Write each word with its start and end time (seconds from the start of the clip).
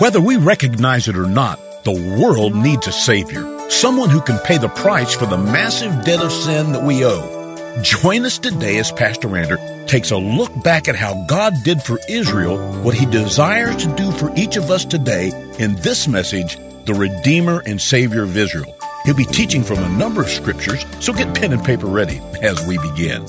Whether 0.00 0.18
we 0.18 0.38
recognize 0.38 1.08
it 1.08 1.18
or 1.18 1.26
not, 1.26 1.58
the 1.84 1.92
world 1.92 2.54
needs 2.54 2.86
a 2.86 2.90
Savior. 2.90 3.68
Someone 3.68 4.08
who 4.08 4.22
can 4.22 4.38
pay 4.38 4.56
the 4.56 4.70
price 4.70 5.14
for 5.14 5.26
the 5.26 5.36
massive 5.36 6.06
debt 6.06 6.22
of 6.22 6.32
sin 6.32 6.72
that 6.72 6.82
we 6.82 7.04
owe. 7.04 7.82
Join 7.82 8.24
us 8.24 8.38
today 8.38 8.78
as 8.78 8.90
Pastor 8.90 9.28
Rander 9.28 9.58
takes 9.86 10.10
a 10.10 10.16
look 10.16 10.50
back 10.62 10.88
at 10.88 10.96
how 10.96 11.26
God 11.26 11.52
did 11.64 11.82
for 11.82 12.00
Israel 12.08 12.56
what 12.82 12.94
he 12.94 13.04
desires 13.04 13.84
to 13.84 13.94
do 13.94 14.10
for 14.12 14.32
each 14.36 14.56
of 14.56 14.70
us 14.70 14.86
today 14.86 15.32
in 15.58 15.74
this 15.82 16.08
message, 16.08 16.56
The 16.86 16.94
Redeemer 16.94 17.62
and 17.66 17.78
Savior 17.78 18.22
of 18.22 18.38
Israel. 18.38 18.74
He'll 19.04 19.14
be 19.14 19.26
teaching 19.26 19.62
from 19.62 19.80
a 19.80 19.98
number 19.98 20.22
of 20.22 20.30
scriptures, 20.30 20.82
so 21.00 21.12
get 21.12 21.34
pen 21.34 21.52
and 21.52 21.62
paper 21.62 21.88
ready 21.88 22.22
as 22.40 22.66
we 22.66 22.78
begin. 22.78 23.26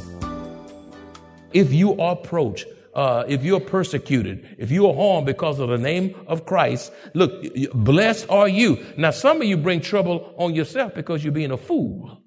If 1.51 1.73
you 1.73 1.99
are 1.99 2.13
approached 2.13 2.65
uh, 2.93 3.23
if 3.27 3.43
you're 3.43 3.59
persecuted, 3.59 4.55
if 4.57 4.71
you 4.71 4.87
are 4.87 4.93
harmed 4.93 5.25
because 5.25 5.59
of 5.59 5.69
the 5.69 5.77
name 5.77 6.15
of 6.27 6.45
Christ, 6.45 6.91
look, 7.13 7.31
blessed 7.73 8.29
are 8.29 8.47
you. 8.47 8.83
Now, 8.97 9.11
some 9.11 9.41
of 9.41 9.47
you 9.47 9.57
bring 9.57 9.81
trouble 9.81 10.33
on 10.37 10.55
yourself 10.55 10.93
because 10.93 11.23
you're 11.23 11.33
being 11.33 11.51
a 11.51 11.57
fool. 11.57 12.17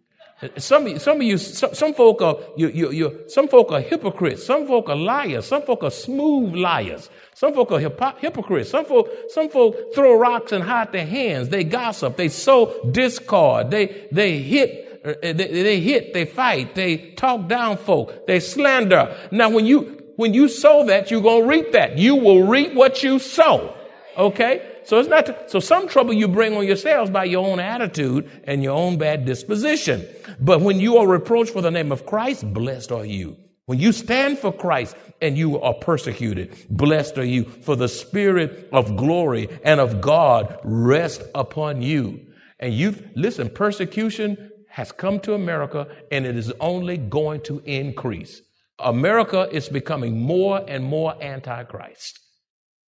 Some 0.59 0.99
some 0.99 1.19
of 1.19 1.23
you, 1.23 1.39
some, 1.39 1.73
some 1.75 1.95
folk 1.95 2.21
are, 2.21 2.37
you, 2.57 2.69
you, 2.69 2.91
you, 2.91 3.25
some 3.29 3.49
folk 3.49 3.73
are 3.73 3.81
hypocrites. 3.81 4.45
Some 4.45 4.67
folk 4.67 4.89
are 4.89 4.97
liars. 4.97 5.47
Some 5.47 5.63
folk 5.63 5.85
are 5.85 5.91
smooth 5.91 6.55
liars. 6.55 7.09
Some 7.35 7.55
folk 7.55 7.71
are 7.73 7.81
hypo- 7.81 8.19
hypocrites. 8.19 8.69
Some 8.69 8.85
folk, 8.85 9.09
some 9.29 9.49
folk 9.49 9.95
throw 9.95 10.19
rocks 10.19 10.53
and 10.53 10.63
hide 10.63 10.93
their 10.93 11.07
hands. 11.07 11.49
They 11.49 11.65
gossip. 11.65 12.17
They 12.17 12.29
sow 12.29 12.75
discord. 12.91 13.71
They, 13.71 14.09
they 14.13 14.39
hit, 14.39 15.01
uh, 15.05 15.15
they, 15.21 15.33
they 15.33 15.81
hit, 15.81 16.13
they 16.15 16.25
fight, 16.25 16.75
they 16.75 17.13
talk 17.13 17.47
down 17.47 17.77
folk, 17.77 18.27
they 18.27 18.41
slander. 18.41 19.15
Now, 19.31 19.51
when 19.51 19.67
you, 19.67 20.04
when 20.17 20.35
you 20.35 20.49
sow 20.49 20.87
that, 20.87 21.11
you're 21.11 21.23
going 21.23 21.43
to 21.43 21.49
reap 21.49 21.73
that. 21.73 21.99
You 21.99 22.17
will 22.17 22.47
reap 22.47 22.75
what 22.75 23.03
you 23.03 23.19
sow. 23.19 23.77
Okay? 24.17 24.71
So 24.85 24.99
it's 24.99 25.09
not, 25.09 25.51
so 25.51 25.61
some 25.61 25.89
trouble 25.89 26.13
you 26.13 26.29
bring 26.29 26.57
on 26.57 26.67
yourselves 26.67 27.11
by 27.11 27.25
your 27.25 27.47
own 27.47 27.59
attitude 27.59 28.31
and 28.45 28.63
your 28.63 28.77
own 28.77 28.99
bad 28.99 29.25
disposition. 29.25 30.07
But 30.41 30.61
when 30.61 30.79
you 30.79 30.99
are 30.99 31.07
reproached 31.07 31.53
for 31.53 31.63
the 31.63 31.71
name 31.71 31.91
of 31.91 32.05
Christ, 32.05 32.53
blessed 32.53 32.93
are 32.93 33.05
you. 33.05 33.37
When 33.67 33.79
you 33.79 33.93
stand 33.93 34.39
for 34.39 34.53
Christ 34.53 34.95
and 35.23 35.39
you 35.39 35.59
are 35.59 35.73
persecuted, 35.73 36.55
blessed 36.69 37.17
are 37.17 37.25
you, 37.25 37.45
for 37.45 37.77
the 37.77 37.89
spirit 37.89 38.69
of 38.73 38.95
glory 38.95 39.49
and 39.65 39.81
of 39.81 40.03
God 40.03 40.59
rest 40.65 41.23
upon 41.35 41.81
you. 41.81 42.21
And 42.61 42.75
you 42.75 42.95
listen, 43.17 43.49
persecution 43.49 44.51
has 44.69 44.93
come 44.93 45.19
to 45.21 45.33
America 45.33 45.89
and 46.11 46.27
it 46.27 46.37
is 46.37 46.53
only 46.61 46.99
going 46.99 47.41
to 47.43 47.61
increase. 47.61 48.43
America 48.79 49.49
is 49.51 49.69
becoming 49.69 50.21
more 50.21 50.65
and 50.67 50.85
more 50.85 51.15
antichrist. 51.23 52.21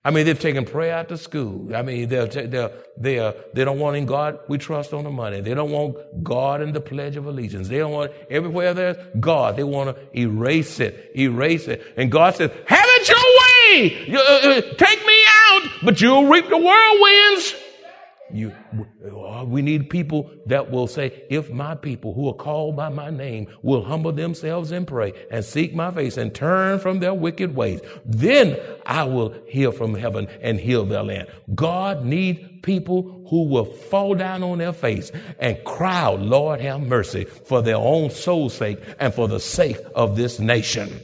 I 0.04 0.12
mean, 0.12 0.28
they've 0.28 0.40
taken 0.40 0.66
prayer 0.66 0.96
out 0.96 1.10
to 1.10 1.18
school. 1.18 1.76
I 1.76 1.82
mean, 1.82 2.08
they're, 2.08 2.28
they're, 2.28 2.72
they're, 2.96 3.34
they 3.56 3.66
don't 3.66 3.80
want 3.80 3.98
in 3.98 4.06
God 4.06 4.38
we 4.48 4.60
trust 4.60 4.94
on 4.94 5.04
the 5.04 5.10
money. 5.10 5.42
They 5.42 5.56
don't 5.56 5.72
want 5.72 6.24
God 6.24 6.62
in 6.62 6.74
the 6.74 6.80
Pledge 6.80 7.16
of 7.16 7.26
Allegiance. 7.26 7.70
They 7.70 7.80
don't 7.80 7.92
want 7.92 8.12
everywhere 8.30 8.76
there's 8.76 8.98
God. 9.20 9.56
They 9.56 9.64
want 9.64 9.96
to 9.96 10.20
erase 10.20 10.80
it, 10.80 11.12
erase 11.16 11.68
it. 11.68 11.82
And 11.98 12.12
God 12.12 12.36
says, 12.36 12.52
have 12.68 12.86
it 12.88 13.10
your 13.10 13.18
way. 13.18 14.06
You, 14.08 14.20
uh, 14.20 14.22
uh, 14.22 14.62
take 14.76 15.06
me 15.08 15.24
out, 15.48 15.70
but 15.84 16.00
you'll 16.00 16.28
reap 16.28 16.50
the 16.50 16.58
whirlwinds. 16.58 17.56
You, 18.36 18.54
uh, 19.10 19.46
we 19.46 19.62
need 19.62 19.90
people 19.90 20.30
that 20.46 20.70
will 20.70 20.88
say, 20.88 21.24
if 21.30 21.50
my 21.50 21.74
people 21.74 22.14
who 22.14 22.28
are 22.28 22.34
called 22.34 22.76
by 22.76 22.90
my 22.90 23.10
name 23.10 23.48
will 23.62 23.84
humble 23.84 24.12
themselves 24.12 24.72
and 24.72 24.86
pray 24.86 25.14
and 25.32 25.44
seek 25.44 25.74
my 25.74 25.90
face 25.92 26.18
and 26.18 26.36
turn 26.36 26.80
from 26.80 27.00
their 27.00 27.14
wicked 27.14 27.56
ways, 27.56 27.80
then 28.04 28.60
I 28.86 29.06
will 29.06 29.34
hear 29.48 29.72
from 29.72 29.96
heaven 29.96 30.28
and 30.42 30.60
heal 30.60 30.84
their 30.84 31.04
land. 31.04 31.30
God 31.54 32.04
needs 32.04 32.42
people 32.62 33.26
who 33.30 33.44
will 33.46 33.66
fall 33.66 34.16
down 34.16 34.44
on 34.44 34.58
their 34.58 34.74
face 34.74 35.12
and 35.40 35.64
cry 35.64 36.10
Lord, 36.10 36.60
have 36.60 36.82
mercy 36.82 37.24
for 37.24 37.62
their 37.62 37.78
own 37.78 38.10
soul's 38.10 38.54
sake 38.54 38.80
and 39.00 39.14
for 39.14 39.28
the 39.28 39.40
sake 39.40 39.78
of 39.96 40.18
this 40.18 40.40
nation. 40.40 41.00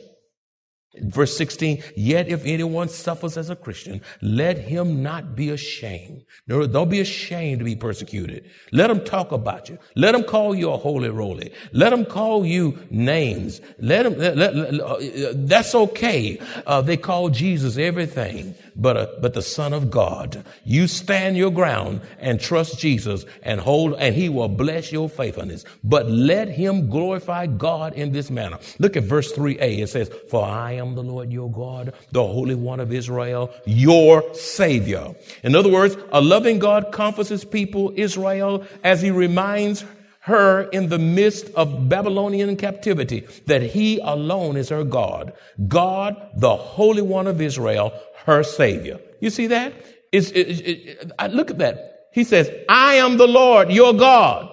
Verse 1.00 1.38
16, 1.38 1.82
yet 1.96 2.28
if 2.28 2.46
anyone 2.46 2.90
suffers 2.90 3.38
as 3.38 3.50
a 3.50 3.56
Christian, 3.56 4.02
let 4.22 4.58
him 4.58 5.02
not 5.02 5.38
be 5.38 5.50
ashamed. 5.50 6.26
No, 6.48 6.68
don't 6.68 6.90
be 6.90 7.00
ashamed 7.00 7.60
to 7.60 7.66
be 7.66 7.78
persecuted. 7.78 8.50
Let 8.74 8.88
them 8.88 9.06
talk 9.06 9.32
about 9.32 9.70
you. 9.70 9.80
Let 9.96 10.12
them 10.12 10.26
call 10.26 10.54
you 10.54 10.70
a 10.70 10.76
holy 10.76 11.10
roly. 11.10 11.54
Let 11.72 11.92
them 11.92 12.04
call 12.04 12.46
you 12.46 12.78
names. 12.90 13.62
Let 13.80 14.04
them, 14.04 14.18
let, 14.18 14.54
let, 14.54 14.82
uh, 14.82 14.98
that's 15.34 15.74
okay. 15.74 16.42
Uh, 16.66 16.82
they 16.82 16.98
call 16.98 17.30
Jesus 17.30 17.78
everything 17.78 18.54
but, 18.76 18.98
a, 18.98 19.10
but 19.22 19.34
the 19.34 19.42
Son 19.42 19.74
of 19.74 19.92
God. 19.92 20.44
You 20.64 20.88
stand 20.88 21.38
your 21.38 21.52
ground 21.52 22.02
and 22.20 22.40
trust 22.40 22.80
Jesus 22.80 23.26
and 23.44 23.60
hold, 23.60 23.96
and 23.96 24.16
he 24.16 24.30
will 24.30 24.48
bless 24.48 24.92
your 24.92 25.10
faithfulness. 25.10 25.66
But 25.84 26.10
let 26.10 26.50
him 26.50 26.90
glorify 26.90 27.48
God 27.48 27.94
in 27.94 28.12
this 28.12 28.30
manner. 28.30 28.60
Look 28.80 28.98
at 28.98 29.04
verse 29.04 29.34
3a. 29.34 29.80
It 29.80 29.90
says, 29.90 30.10
For 30.30 30.46
I 30.46 30.74
am 30.74 30.96
the 30.96 31.04
Lord 31.04 31.32
your 31.32 31.52
God, 31.52 31.94
the 32.12 32.26
Holy 32.26 32.56
One 32.56 32.80
of 32.80 32.94
Israel, 32.94 33.54
your 33.66 34.34
Savior. 34.34 35.16
In 35.44 35.56
other 35.56 35.70
words, 35.72 35.98
a 36.12 36.22
loving 36.22 36.60
God 36.60 36.92
comforts 36.92 37.30
his 37.30 37.46
people, 37.46 37.94
Israel, 37.96 38.66
as 38.84 39.02
he 39.02 39.12
reminds 39.12 39.86
her 40.22 40.64
in 40.70 40.90
the 40.90 41.00
midst 41.00 41.50
of 41.56 41.90
Babylonian 41.90 42.56
captivity, 42.56 43.28
that 43.48 43.62
he 43.62 44.00
alone 44.00 44.56
is 44.56 44.70
her 44.70 44.84
God. 44.84 45.34
God, 45.68 46.16
the 46.38 46.56
Holy 46.56 47.02
One 47.02 47.28
of 47.28 47.42
Israel, 47.42 47.92
her 48.26 48.44
Savior. 48.44 49.00
You 49.20 49.32
see 49.32 49.48
that? 49.48 49.74
It's, 50.12 50.30
it, 50.32 50.38
it, 50.38 51.12
I 51.18 51.28
look 51.28 51.50
at 51.50 51.58
that. 51.58 52.10
He 52.14 52.24
says, 52.24 52.52
I 52.70 52.96
am 52.96 53.18
the 53.18 53.28
Lord, 53.28 53.72
your 53.72 53.94
God, 53.94 54.50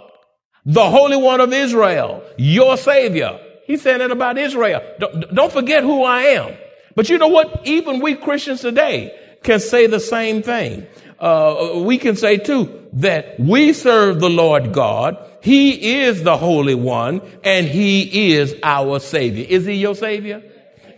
the 0.64 0.88
Holy 0.88 1.16
One 1.16 1.40
of 1.40 1.52
Israel, 1.52 2.22
your 2.38 2.76
Savior. 2.78 3.38
He's 3.66 3.82
saying 3.82 3.98
that 3.98 4.10
about 4.10 4.38
Israel. 4.38 4.80
Don't, 4.98 5.34
don't 5.34 5.52
forget 5.52 5.82
who 5.82 6.02
I 6.02 6.22
am. 6.22 6.56
But 6.94 7.10
you 7.10 7.18
know 7.18 7.28
what? 7.28 7.60
Even 7.66 8.00
we 8.00 8.14
Christians 8.14 8.62
today 8.62 9.14
can 9.42 9.60
say 9.60 9.86
the 9.86 10.00
same 10.00 10.42
thing. 10.42 10.86
Uh, 11.18 11.82
we 11.84 11.98
can 11.98 12.16
say 12.16 12.36
too 12.36 12.88
that 12.92 13.38
we 13.40 13.72
serve 13.72 14.20
the 14.20 14.30
Lord 14.30 14.72
God. 14.72 15.18
He 15.42 16.00
is 16.00 16.22
the 16.22 16.36
Holy 16.36 16.74
One 16.74 17.22
and 17.42 17.66
He 17.66 18.32
is 18.32 18.54
our 18.62 19.00
Savior. 19.00 19.46
Is 19.48 19.66
He 19.66 19.74
your 19.74 19.94
Savior? 19.94 20.42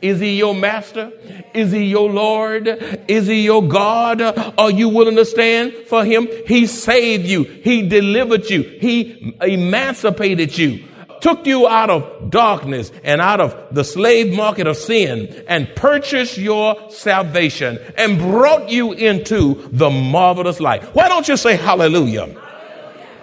Is 0.02 0.20
he 0.20 0.38
your 0.38 0.54
master? 0.54 1.12
Is 1.52 1.72
he 1.72 1.84
your 1.84 2.08
Lord? 2.08 2.66
Is 3.06 3.26
he 3.26 3.42
your 3.42 3.62
God? 3.62 4.22
Are 4.56 4.70
you 4.70 4.88
willing 4.88 5.16
to 5.16 5.26
stand 5.26 5.74
for 5.88 6.04
him? 6.04 6.26
He 6.46 6.66
saved 6.66 7.26
you. 7.26 7.42
He 7.42 7.86
delivered 7.86 8.48
you. 8.48 8.62
He 8.62 9.36
emancipated 9.42 10.56
you 10.56 10.84
took 11.20 11.46
you 11.46 11.68
out 11.68 11.90
of 11.90 12.30
darkness 12.30 12.90
and 13.04 13.20
out 13.20 13.40
of 13.40 13.56
the 13.72 13.84
slave 13.84 14.34
market 14.34 14.66
of 14.66 14.76
sin 14.76 15.44
and 15.46 15.68
purchased 15.76 16.38
your 16.38 16.90
salvation 16.90 17.78
and 17.96 18.18
brought 18.18 18.70
you 18.70 18.92
into 18.92 19.68
the 19.72 19.90
marvelous 19.90 20.60
light. 20.60 20.82
Why 20.94 21.08
don't 21.08 21.28
you 21.28 21.36
say 21.36 21.56
hallelujah? 21.56 22.36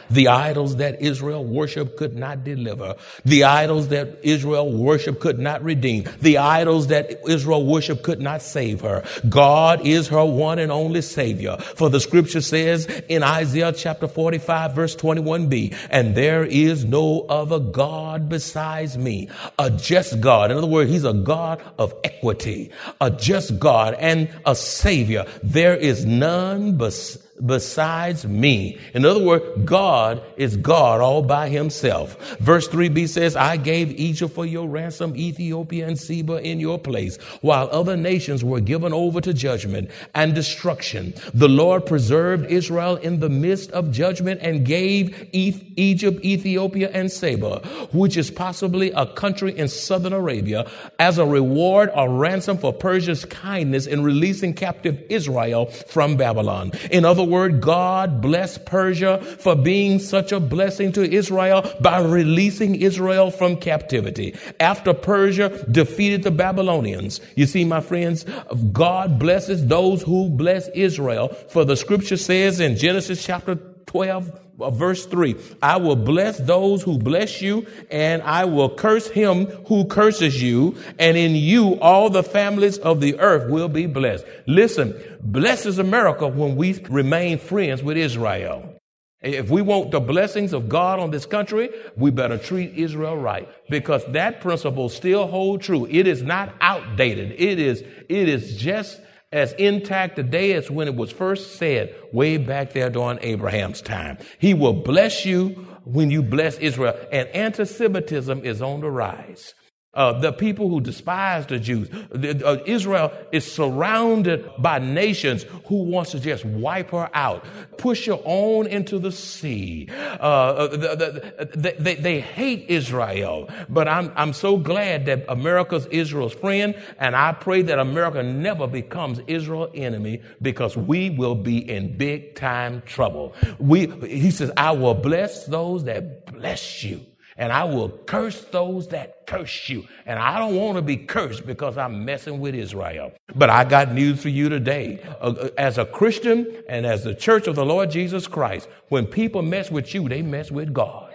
The 0.10 0.28
idols 0.28 0.78
that 0.78 1.02
Israel 1.02 1.44
worshiped 1.44 1.98
could 1.98 2.16
not 2.16 2.44
deliver. 2.44 2.96
The 3.26 3.44
idols 3.44 3.90
that 3.90 4.20
Israel 4.24 4.72
worshiped 4.72 5.20
could 5.20 5.40
not 5.40 5.64
redeem. 5.64 6.06
The 6.22 6.38
idols 6.38 6.88
that 6.88 7.22
Israel 7.28 7.66
worshiped 7.66 8.04
could 8.04 8.20
not 8.20 8.42
save 8.42 8.82
her. 8.82 9.04
God 9.28 9.86
is 9.86 10.08
her 10.10 10.26
one 10.26 10.60
and 10.60 10.72
only 10.72 11.02
savior. 11.02 11.58
For 11.58 11.90
the 11.90 12.00
scripture 12.00 12.42
says 12.42 12.86
in 13.08 13.24
Isaiah 13.24 13.74
chapter 13.74 14.08
45 14.08 14.74
verse 14.74 14.96
21b, 14.96 15.76
and 15.90 16.16
there 16.16 16.44
is 16.44 16.86
no 16.86 17.22
other 17.22 17.60
God 17.60 18.30
besides 18.30 18.98
me. 18.98 19.30
A 19.60 19.70
just 19.70 20.22
God. 20.22 20.52
In 20.52 20.58
other 20.58 20.68
words, 20.68 20.90
he's 20.90 21.04
a 21.04 21.14
God 21.14 21.62
of 21.78 21.94
equity, 22.04 22.72
a 23.02 23.12
just 23.12 23.60
God 23.60 23.96
and 24.00 24.30
a 24.46 24.56
savior. 24.56 25.26
There 25.44 25.76
is 25.76 26.06
none 26.06 26.78
besides 26.78 27.27
besides 27.46 28.28
me. 28.28 28.80
In 28.94 29.06
other 29.06 29.24
words, 29.24 29.46
God 29.64 30.24
is 30.38 30.58
God 30.58 31.02
all 31.02 31.22
by 31.22 31.50
himself. 31.50 32.38
Verse 32.40 32.68
3b 32.68 33.08
says, 33.10 33.36
I 33.36 33.58
gave 33.58 33.92
Egypt 33.92 34.34
for 34.34 34.46
your 34.46 34.68
ransom, 34.68 35.16
Ethiopia 35.16 35.88
and 35.88 36.00
Seba 36.00 36.42
in 36.42 36.60
your 36.60 36.80
place, 36.80 37.18
while 37.42 37.70
other 37.72 37.96
nations 37.96 38.44
were 38.44 38.60
given 38.60 38.94
over 38.94 39.22
to 39.22 39.34
judgment 39.34 39.92
and 40.16 40.34
destruction. 40.34 41.14
The 41.34 41.48
Lord 41.48 41.86
preserved 41.86 42.50
Israel 42.52 42.96
in 42.96 43.20
the 43.20 43.30
midst 43.30 43.72
of 43.72 43.92
judgment 43.92 44.42
and 44.42 44.66
gave 44.66 45.30
Egypt, 45.34 46.24
Ethiopia, 46.26 46.90
and 46.94 47.12
Seba, 47.12 47.60
which 47.92 48.18
is 48.18 48.32
possibly 48.32 48.92
a 48.92 49.06
country 49.06 49.58
in 49.58 49.68
southern 49.68 50.14
Arabia, 50.14 50.70
as 51.00 51.18
a 51.18 51.26
reward 51.26 51.92
or 51.94 52.10
ransom 52.10 52.58
for 52.58 52.74
Persia's 52.74 53.26
kindness 53.26 53.86
in 53.86 54.04
releasing 54.04 54.54
captive 54.54 55.04
Israel 55.10 55.68
from 55.68 56.18
Babylon. 56.18 56.72
In 56.90 57.06
other 57.06 57.27
word, 57.28 57.62
God 57.62 58.22
blessed 58.22 58.66
Persia 58.66 59.22
for 59.22 59.56
being 59.56 60.00
such 60.00 60.32
a 60.32 60.40
blessing 60.40 60.92
to 60.94 61.04
Israel 61.04 61.70
by 61.82 62.00
releasing 62.00 62.76
Israel 62.76 63.32
from 63.32 63.58
captivity. 63.58 64.36
After 64.60 64.94
Persia 64.94 65.50
defeated 65.72 66.24
the 66.24 66.32
Babylonians, 66.32 67.22
you 67.36 67.46
see, 67.46 67.66
my 67.66 67.82
friends, 67.82 68.26
God 68.72 69.20
blesses 69.20 69.68
those 69.68 70.02
who 70.02 70.30
bless 70.30 70.68
Israel. 70.70 71.30
For 71.50 71.66
the 71.66 71.76
scripture 71.76 72.18
says 72.18 72.60
in 72.60 72.78
Genesis 72.78 73.24
chapter 73.24 73.60
12, 73.88 74.40
uh, 74.60 74.70
verse 74.70 75.06
3 75.06 75.36
I 75.62 75.78
will 75.78 75.96
bless 75.96 76.38
those 76.38 76.84
who 76.84 76.98
bless 76.98 77.42
you, 77.42 77.66
and 77.90 78.22
I 78.22 78.46
will 78.46 78.70
curse 78.70 79.08
him 79.08 79.46
who 79.68 79.86
curses 79.86 80.42
you, 80.42 80.76
and 81.00 81.18
in 81.18 81.36
you 81.36 81.80
all 81.80 82.10
the 82.10 82.24
families 82.24 82.78
of 82.78 83.02
the 83.02 83.20
earth 83.20 83.50
will 83.50 83.70
be 83.70 83.88
blessed. 83.88 84.26
Listen, 84.46 84.96
blesses 85.22 85.80
America 85.80 86.28
when 86.28 86.56
we 86.56 86.80
remain 86.90 87.40
friends 87.40 87.82
with 87.82 87.98
Israel. 87.98 88.74
If 89.22 89.50
we 89.50 89.64
want 89.64 89.90
the 89.90 90.00
blessings 90.00 90.54
of 90.54 90.70
God 90.70 91.00
on 91.00 91.10
this 91.10 91.26
country, 91.26 91.70
we 91.96 92.12
better 92.12 92.38
treat 92.38 92.74
Israel 92.76 93.18
right 93.18 93.50
because 93.68 94.06
that 94.12 94.42
principle 94.42 94.90
still 94.90 95.26
hold 95.26 95.62
true. 95.62 95.88
It 95.90 96.06
is 96.06 96.22
not 96.22 96.54
outdated. 96.62 97.32
It 97.32 97.58
is, 97.60 97.82
it 97.82 98.30
is 98.30 98.58
just 98.58 99.02
as 99.32 99.54
intact 99.54 100.16
today 100.16 100.54
as 100.54 100.72
when 100.72 100.88
it 100.88 100.96
was 100.96 101.12
first 101.12 101.58
said 101.58 101.94
way 102.14 102.38
back 102.38 102.74
there 102.74 102.90
during 102.90 103.20
Abraham's 103.22 103.82
time. 103.82 104.18
He 104.40 104.54
will 104.54 104.74
bless 104.74 105.26
you 105.26 105.50
when 105.84 106.10
you 106.12 106.22
bless 106.22 106.58
Israel. 106.58 106.98
And 107.12 107.28
anti-Semitism 107.30 108.46
is 108.46 108.62
on 108.62 108.82
the 108.82 108.90
rise. 108.90 109.54
Uh, 109.94 110.14
the 110.20 110.32
people 110.32 110.70
who 110.70 110.80
despise 110.80 111.48
the 111.48 111.58
Jews. 111.58 111.90
The, 112.12 112.46
uh, 112.46 112.62
Israel 112.68 113.12
is 113.32 113.52
surrounded 113.52 114.48
by 114.60 114.78
nations 114.78 115.44
who 115.66 115.86
wants 115.86 116.12
to 116.12 116.20
just 116.20 116.46
wipe 116.46 116.92
her 116.92 117.10
out, 117.16 117.46
push 117.78 118.06
her 118.06 118.20
on 118.24 118.68
into 118.68 119.00
the 119.00 119.12
sea. 119.12 119.88
Uh, 119.90 120.22
uh 120.22 120.68
the, 120.68 121.52
the, 121.56 121.76
they, 121.80 121.96
they, 121.96 122.20
hate 122.20 122.66
Israel, 122.68 123.50
but 123.70 123.88
I'm, 123.88 124.12
I'm 124.16 124.34
so 124.34 124.58
glad 124.58 125.08
that 125.08 125.26
America's 125.30 125.88
Israel's 125.88 126.34
friend, 126.34 126.76
and 127.00 127.16
I 127.16 127.32
pray 127.32 127.64
that 127.64 127.80
America 127.80 128.22
never 128.22 128.68
becomes 128.68 129.20
Israel's 129.26 129.72
enemy 129.74 130.22
because 130.44 130.78
we 130.78 131.10
will 131.10 131.36
be 131.36 131.58
in 131.58 131.98
big 131.98 132.36
time 132.36 132.84
trouble. 132.86 133.34
We, 133.58 133.88
he 134.06 134.30
says, 134.30 134.52
I 134.58 134.72
will 134.72 134.94
bless 134.94 135.46
those 135.46 135.86
that 135.86 136.28
bless 136.28 136.84
you 136.84 137.04
and 137.38 137.52
I 137.52 137.64
will 137.66 137.90
curse 137.90 138.42
those 138.46 138.88
that 138.90 139.28
curse 139.28 139.70
you. 139.70 139.86
And 140.06 140.18
I 140.18 140.40
don't 140.40 140.56
want 140.56 140.78
to 140.78 140.82
be 140.82 140.98
cursed 140.98 141.46
because 141.46 141.78
I'm 141.78 142.04
messing 142.04 142.40
with 142.40 142.56
Israel. 142.56 143.14
But 143.36 143.50
I 143.50 143.64
got 143.64 143.94
news 143.94 144.22
for 144.22 144.30
you 144.30 144.50
today. 144.50 145.02
Uh, 145.22 145.36
uh, 145.38 145.50
as 145.58 145.78
a 145.78 145.86
Christian 145.86 146.64
and 146.68 146.86
as 146.86 147.04
the 147.04 147.14
church 147.14 147.48
of 147.48 147.56
the 147.56 147.66
Lord 147.66 147.92
Jesus 147.92 148.28
Christ, 148.28 148.68
when 148.90 149.06
people 149.06 149.42
mess 149.42 149.70
with 149.70 149.94
you, 149.94 150.10
they 150.10 150.22
mess 150.22 150.50
with 150.52 150.74
God. 150.74 151.14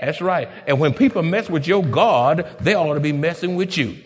That's 0.00 0.20
right. 0.20 0.48
And 0.66 0.80
when 0.80 0.94
people 0.94 1.22
mess 1.22 1.50
with 1.50 1.66
your 1.66 1.84
God, 1.84 2.56
they 2.60 2.74
ought 2.74 2.94
to 2.94 3.00
be 3.00 3.12
messing 3.12 3.56
with 3.56 3.76
you. 3.76 3.98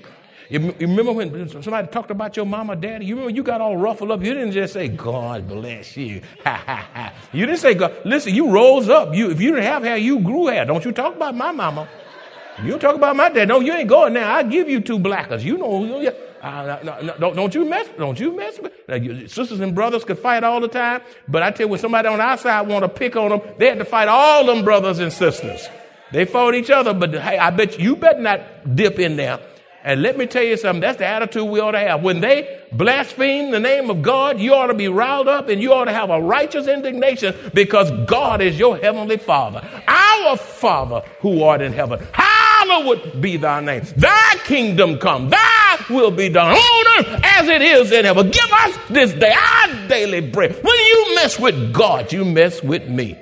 You, 0.50 0.74
remember 0.78 1.12
when 1.12 1.48
somebody 1.62 1.88
talked 1.88 2.10
about 2.10 2.36
your 2.36 2.44
mama, 2.44 2.76
daddy? 2.76 3.06
You 3.06 3.14
remember 3.14 3.34
you 3.34 3.42
got 3.42 3.60
all 3.60 3.76
ruffled 3.76 4.10
up. 4.10 4.22
You 4.22 4.34
didn't 4.34 4.52
just 4.52 4.74
say, 4.74 4.88
God 4.88 5.48
bless 5.48 5.96
you. 5.96 6.20
you 7.32 7.46
didn't 7.46 7.60
say, 7.60 7.74
God. 7.74 7.94
Listen, 8.04 8.34
you 8.34 8.50
rose 8.50 8.88
up. 8.88 9.14
You, 9.14 9.30
if 9.30 9.40
you 9.40 9.50
didn't 9.50 9.64
have 9.64 9.82
hair, 9.82 9.96
you 9.96 10.20
grew 10.20 10.46
hair. 10.46 10.64
Don't 10.64 10.84
you 10.84 10.92
talk 10.92 11.16
about 11.16 11.34
my 11.34 11.50
mama. 11.50 11.88
You 12.62 12.78
talk 12.78 12.94
about 12.94 13.16
my 13.16 13.30
dad. 13.30 13.48
No, 13.48 13.60
you 13.60 13.72
ain't 13.72 13.88
going 13.88 14.12
now. 14.12 14.32
I 14.32 14.42
give 14.42 14.68
you 14.68 14.80
two 14.80 14.98
blackers. 14.98 15.44
You 15.44 15.56
know, 15.56 16.12
uh, 16.40 16.78
no, 16.84 17.00
no, 17.00 17.16
don't, 17.18 17.36
don't 17.36 17.54
you 17.54 17.64
mess, 17.64 17.88
don't 17.96 18.20
you 18.20 18.36
mess 18.36 18.60
with, 18.60 18.72
you, 19.02 19.26
sisters 19.26 19.60
and 19.60 19.74
brothers 19.74 20.04
could 20.04 20.18
fight 20.18 20.44
all 20.44 20.60
the 20.60 20.68
time, 20.68 21.00
but 21.26 21.42
I 21.42 21.50
tell 21.50 21.64
you, 21.64 21.70
when 21.70 21.80
somebody 21.80 22.06
on 22.06 22.20
our 22.20 22.36
side 22.36 22.68
want 22.68 22.82
to 22.82 22.88
pick 22.90 23.16
on 23.16 23.30
them, 23.30 23.40
they 23.56 23.70
had 23.70 23.78
to 23.78 23.84
fight 23.86 24.08
all 24.08 24.44
them 24.44 24.62
brothers 24.62 24.98
and 24.98 25.10
sisters. 25.10 25.66
They 26.12 26.26
fought 26.26 26.54
each 26.54 26.68
other, 26.68 26.92
but 26.92 27.14
hey, 27.14 27.38
I 27.38 27.48
bet 27.48 27.78
you, 27.78 27.84
you 27.84 27.96
better 27.96 28.20
not 28.20 28.76
dip 28.76 28.98
in 28.98 29.16
there 29.16 29.40
and 29.84 30.00
let 30.00 30.16
me 30.16 30.26
tell 30.26 30.42
you 30.42 30.56
something, 30.56 30.80
that's 30.80 30.96
the 30.96 31.06
attitude 31.06 31.46
we 31.46 31.60
ought 31.60 31.72
to 31.72 31.78
have. 31.78 32.02
When 32.02 32.20
they 32.20 32.58
blaspheme 32.72 33.50
the 33.50 33.60
name 33.60 33.90
of 33.90 34.00
God, 34.00 34.40
you 34.40 34.54
ought 34.54 34.68
to 34.68 34.74
be 34.74 34.88
riled 34.88 35.28
up 35.28 35.50
and 35.50 35.60
you 35.60 35.74
ought 35.74 35.84
to 35.84 35.92
have 35.92 36.08
a 36.08 36.22
righteous 36.22 36.66
indignation 36.66 37.34
because 37.52 37.90
God 38.06 38.40
is 38.40 38.58
your 38.58 38.78
heavenly 38.78 39.18
Father. 39.18 39.60
Our 39.86 40.38
Father 40.38 41.02
who 41.20 41.42
art 41.42 41.60
in 41.60 41.74
heaven, 41.74 42.02
hallowed 42.12 43.20
be 43.20 43.36
thy 43.36 43.60
name. 43.60 43.84
Thy 43.94 44.36
kingdom 44.44 44.98
come, 44.98 45.28
thy 45.28 45.84
will 45.90 46.10
be 46.10 46.30
done 46.30 46.56
on 46.56 46.98
earth 46.98 47.20
as 47.22 47.48
it 47.48 47.60
is 47.60 47.92
in 47.92 48.06
heaven. 48.06 48.30
Give 48.30 48.52
us 48.52 48.78
this 48.88 49.12
day 49.12 49.34
our 49.36 49.88
daily 49.88 50.22
bread. 50.22 50.52
When 50.64 50.76
you 50.76 51.14
mess 51.16 51.38
with 51.38 51.74
God, 51.74 52.10
you 52.10 52.24
mess 52.24 52.62
with 52.62 52.88
me. 52.88 53.18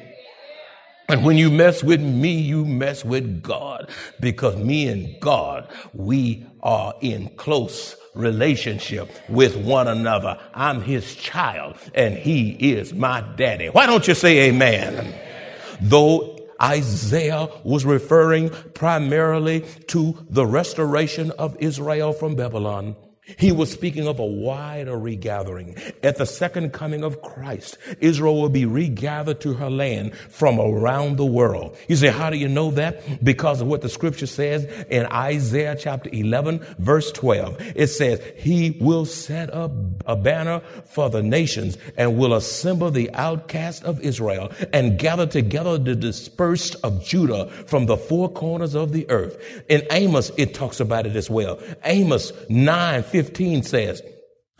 And 1.08 1.24
when 1.24 1.36
you 1.36 1.50
mess 1.50 1.82
with 1.82 2.00
me, 2.00 2.40
you 2.40 2.64
mess 2.64 3.04
with 3.04 3.42
God 3.42 3.90
because 4.20 4.56
me 4.56 4.88
and 4.88 5.20
God, 5.20 5.68
we 5.92 6.46
are 6.62 6.94
in 7.00 7.28
close 7.36 7.96
relationship 8.14 9.10
with 9.28 9.56
one 9.56 9.88
another. 9.88 10.38
I'm 10.54 10.82
his 10.82 11.14
child 11.14 11.76
and 11.94 12.14
he 12.16 12.50
is 12.50 12.92
my 12.92 13.22
daddy. 13.36 13.68
Why 13.68 13.86
don't 13.86 14.06
you 14.06 14.14
say 14.14 14.48
amen? 14.48 15.14
Though 15.80 16.38
Isaiah 16.62 17.48
was 17.64 17.84
referring 17.84 18.50
primarily 18.74 19.62
to 19.88 20.16
the 20.30 20.46
restoration 20.46 21.32
of 21.32 21.56
Israel 21.58 22.12
from 22.12 22.36
Babylon. 22.36 22.94
He 23.24 23.52
was 23.52 23.70
speaking 23.70 24.08
of 24.08 24.18
a 24.18 24.24
wider 24.24 24.98
regathering. 24.98 25.76
At 26.02 26.16
the 26.16 26.26
second 26.26 26.72
coming 26.72 27.04
of 27.04 27.22
Christ, 27.22 27.78
Israel 28.00 28.40
will 28.40 28.48
be 28.48 28.66
regathered 28.66 29.40
to 29.42 29.54
her 29.54 29.70
land 29.70 30.16
from 30.16 30.58
around 30.58 31.18
the 31.18 31.24
world. 31.24 31.76
You 31.86 31.94
say, 31.94 32.08
how 32.08 32.30
do 32.30 32.36
you 32.36 32.48
know 32.48 32.72
that? 32.72 33.22
Because 33.24 33.60
of 33.60 33.68
what 33.68 33.80
the 33.80 33.88
scripture 33.88 34.26
says 34.26 34.64
in 34.90 35.06
Isaiah 35.06 35.76
chapter 35.78 36.10
11, 36.12 36.66
verse 36.80 37.12
12. 37.12 37.58
It 37.76 37.86
says, 37.88 38.20
He 38.38 38.76
will 38.80 39.04
set 39.04 39.54
up 39.54 39.70
a 40.04 40.16
banner 40.16 40.58
for 40.86 41.08
the 41.08 41.22
nations 41.22 41.78
and 41.96 42.18
will 42.18 42.34
assemble 42.34 42.90
the 42.90 43.12
outcast 43.12 43.84
of 43.84 44.00
Israel 44.00 44.50
and 44.72 44.98
gather 44.98 45.28
together 45.28 45.78
the 45.78 45.94
dispersed 45.94 46.74
of 46.82 47.04
Judah 47.04 47.48
from 47.66 47.86
the 47.86 47.96
four 47.96 48.28
corners 48.28 48.74
of 48.74 48.92
the 48.92 49.08
earth. 49.10 49.38
In 49.68 49.86
Amos, 49.92 50.32
it 50.36 50.54
talks 50.54 50.80
about 50.80 51.06
it 51.06 51.14
as 51.14 51.30
well. 51.30 51.60
Amos 51.84 52.32
9, 52.48 53.04
15 53.12 53.62
says, 53.62 54.02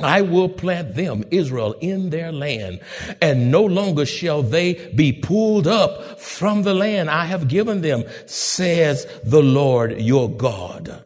I 0.00 0.22
will 0.22 0.48
plant 0.48 0.94
them, 0.94 1.24
Israel, 1.30 1.74
in 1.80 2.10
their 2.10 2.32
land, 2.32 2.80
and 3.20 3.50
no 3.50 3.64
longer 3.64 4.06
shall 4.06 4.42
they 4.42 4.74
be 4.94 5.12
pulled 5.12 5.66
up 5.66 6.20
from 6.20 6.62
the 6.62 6.74
land 6.74 7.10
I 7.10 7.24
have 7.26 7.48
given 7.48 7.82
them, 7.82 8.04
says 8.26 9.06
the 9.24 9.42
Lord 9.42 10.00
your 10.00 10.30
God. 10.30 11.04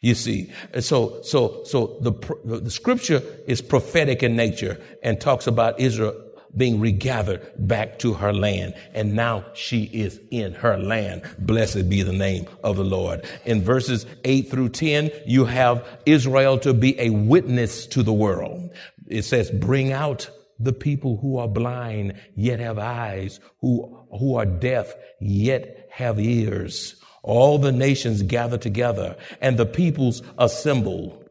You 0.00 0.14
see, 0.14 0.52
so, 0.80 1.20
so, 1.22 1.64
so 1.64 1.98
the, 2.00 2.12
the 2.44 2.70
scripture 2.70 3.22
is 3.46 3.60
prophetic 3.60 4.22
in 4.22 4.36
nature 4.36 4.80
and 5.02 5.20
talks 5.20 5.46
about 5.46 5.80
Israel 5.80 6.25
being 6.56 6.80
regathered 6.80 7.50
back 7.58 7.98
to 8.00 8.14
her 8.14 8.32
land. 8.32 8.74
And 8.94 9.14
now 9.14 9.44
she 9.54 9.84
is 9.84 10.20
in 10.30 10.52
her 10.54 10.76
land. 10.76 11.22
Blessed 11.38 11.88
be 11.88 12.02
the 12.02 12.12
name 12.12 12.46
of 12.62 12.76
the 12.76 12.84
Lord. 12.84 13.24
In 13.44 13.62
verses 13.62 14.06
8 14.24 14.50
through 14.50 14.70
10, 14.70 15.10
you 15.26 15.44
have 15.44 15.86
Israel 16.06 16.58
to 16.60 16.74
be 16.74 16.98
a 17.00 17.10
witness 17.10 17.86
to 17.88 18.02
the 18.02 18.12
world. 18.12 18.70
It 19.06 19.22
says, 19.22 19.50
bring 19.50 19.92
out 19.92 20.30
the 20.58 20.72
people 20.72 21.18
who 21.18 21.38
are 21.38 21.48
blind, 21.48 22.14
yet 22.34 22.60
have 22.60 22.78
eyes, 22.78 23.40
who, 23.60 24.06
who 24.18 24.36
are 24.36 24.46
deaf, 24.46 24.94
yet 25.20 25.88
have 25.90 26.18
ears. 26.18 26.96
All 27.22 27.58
the 27.58 27.72
nations 27.72 28.22
gather 28.22 28.56
together 28.56 29.16
and 29.40 29.58
the 29.58 29.66
peoples 29.66 30.22
assemble 30.38 31.25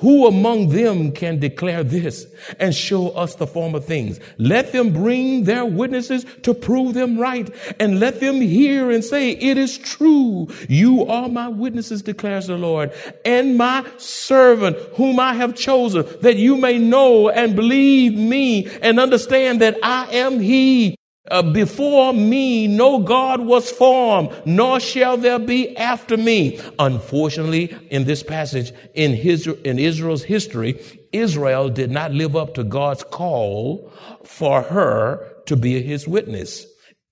Who 0.00 0.26
among 0.26 0.70
them 0.70 1.12
can 1.12 1.38
declare 1.38 1.84
this 1.84 2.26
and 2.58 2.74
show 2.74 3.10
us 3.10 3.34
the 3.34 3.46
former 3.46 3.80
things? 3.80 4.18
Let 4.38 4.72
them 4.72 4.92
bring 4.92 5.44
their 5.44 5.66
witnesses 5.66 6.24
to 6.42 6.54
prove 6.54 6.94
them 6.94 7.18
right 7.18 7.52
and 7.78 8.00
let 8.00 8.20
them 8.20 8.40
hear 8.40 8.90
and 8.90 9.04
say, 9.04 9.32
it 9.32 9.58
is 9.58 9.76
true. 9.76 10.48
You 10.68 11.06
are 11.06 11.28
my 11.28 11.48
witnesses, 11.48 12.00
declares 12.00 12.46
the 12.46 12.56
Lord, 12.56 12.92
and 13.26 13.58
my 13.58 13.86
servant 13.98 14.78
whom 14.94 15.20
I 15.20 15.34
have 15.34 15.54
chosen 15.54 16.06
that 16.22 16.36
you 16.36 16.56
may 16.56 16.78
know 16.78 17.28
and 17.28 17.54
believe 17.54 18.14
me 18.14 18.68
and 18.80 18.98
understand 18.98 19.60
that 19.60 19.76
I 19.82 20.06
am 20.12 20.40
he. 20.40 20.96
Uh, 21.30 21.42
before 21.42 22.14
me, 22.14 22.66
no 22.66 22.98
God 23.00 23.40
was 23.40 23.70
formed, 23.70 24.30
nor 24.46 24.80
shall 24.80 25.18
there 25.18 25.38
be 25.38 25.76
after 25.76 26.16
me. 26.16 26.58
Unfortunately, 26.78 27.76
in 27.90 28.04
this 28.04 28.22
passage, 28.22 28.72
in, 28.94 29.12
his, 29.12 29.46
in 29.46 29.78
Israel's 29.78 30.22
history, 30.22 30.80
Israel 31.12 31.68
did 31.68 31.90
not 31.90 32.12
live 32.12 32.36
up 32.36 32.54
to 32.54 32.64
God's 32.64 33.04
call 33.04 33.92
for 34.24 34.62
her 34.62 35.26
to 35.46 35.56
be 35.56 35.82
his 35.82 36.08
witness. 36.08 36.66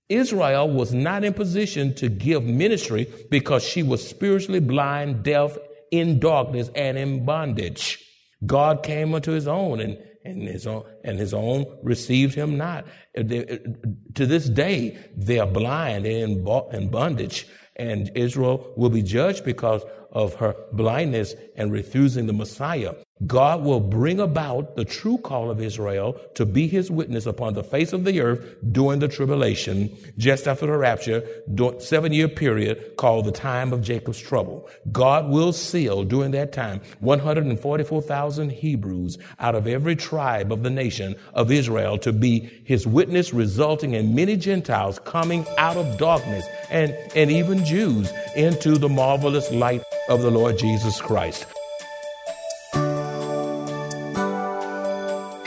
Israel 0.09 0.71
was 0.71 0.95
not 0.95 1.23
in 1.23 1.35
position 1.35 1.95
to 1.97 2.09
give 2.09 2.45
ministry 2.45 3.13
because 3.31 3.63
she 3.63 3.83
was 3.83 4.07
spiritually 4.07 4.61
blind, 4.61 5.23
deaf, 5.23 5.59
in 5.91 6.19
darkness, 6.19 6.71
and 6.75 6.97
in 6.97 7.27
bondage. 7.27 8.03
God 8.47 8.83
came 8.83 9.15
unto 9.15 9.33
his 9.33 9.47
own 9.47 9.81
and 9.81 9.99
and 10.29 10.49
his 10.49 10.67
own 10.67 10.85
and 11.05 11.19
his 11.19 11.35
own 11.35 11.67
received 11.83 12.35
him 12.35 12.57
not. 12.57 12.87
Uh, 13.17 13.21
uh, 13.21 13.57
to 14.15 14.27
this 14.27 14.49
day, 14.49 14.97
they 15.17 15.39
are 15.39 15.47
blind 15.47 16.07
and 16.07 16.47
in 16.73 16.89
bondage, 16.91 17.47
and 17.77 18.11
Israel 18.15 18.73
will 18.77 18.91
be 18.91 19.03
judged 19.03 19.45
because 19.45 19.83
of 20.13 20.35
her 20.35 20.55
blindness 20.73 21.35
and 21.57 21.73
refusing 21.73 22.27
the 22.27 22.33
Messiah. 22.33 22.95
God 23.27 23.65
will 23.65 23.81
bring 23.81 24.21
about 24.21 24.77
the 24.77 24.85
true 24.85 25.19
call 25.19 25.51
of 25.51 25.61
Israel 25.61 26.21
to 26.35 26.47
be 26.47 26.69
his 26.69 26.91
witness 26.91 27.27
upon 27.27 27.55
the 27.55 27.65
face 27.65 27.93
of 27.93 28.05
the 28.05 28.21
earth 28.21 28.57
during 28.71 29.01
the 29.01 29.09
tribulation, 29.09 29.97
just 30.17 30.47
after 30.47 30.67
the 30.67 30.77
rapture, 30.77 31.27
seven 31.79 32.13
year 32.13 32.29
period 32.29 32.97
called 32.97 33.25
the 33.25 33.33
time 33.33 33.73
of 33.73 33.83
Jacob's 33.83 34.21
trouble. 34.21 34.69
God 34.93 35.29
will 35.29 35.53
seal 35.53 36.05
during 36.05 36.31
that 36.33 36.53
time 36.53 36.81
144,000 37.01 38.51
Hebrews 38.51 39.19
out 39.41 39.55
of 39.55 39.67
every 39.67 39.97
tribe 39.97 40.53
of 40.53 40.63
the 40.63 40.71
nation 40.71 41.17
of 41.35 41.51
Israel 41.51 41.99
to 41.99 42.13
be 42.13 42.41
his 42.65 42.87
witness, 42.87 43.35
resulting 43.35 43.95
in 43.95 44.15
many 44.15 44.37
Gentiles 44.37 45.01
coming 45.01 45.45
out 45.59 45.77
of 45.77 45.99
darkness 45.99 46.47
and, 46.71 46.97
and 47.17 47.31
even 47.31 47.65
Jews 47.65 48.13
into 48.37 48.79
the 48.79 48.89
marvelous 48.89 49.51
light 49.51 49.83
of 50.09 50.23
the 50.23 50.31
Lord 50.31 50.59
Jesus 50.59 51.01
Christ. 51.01 51.47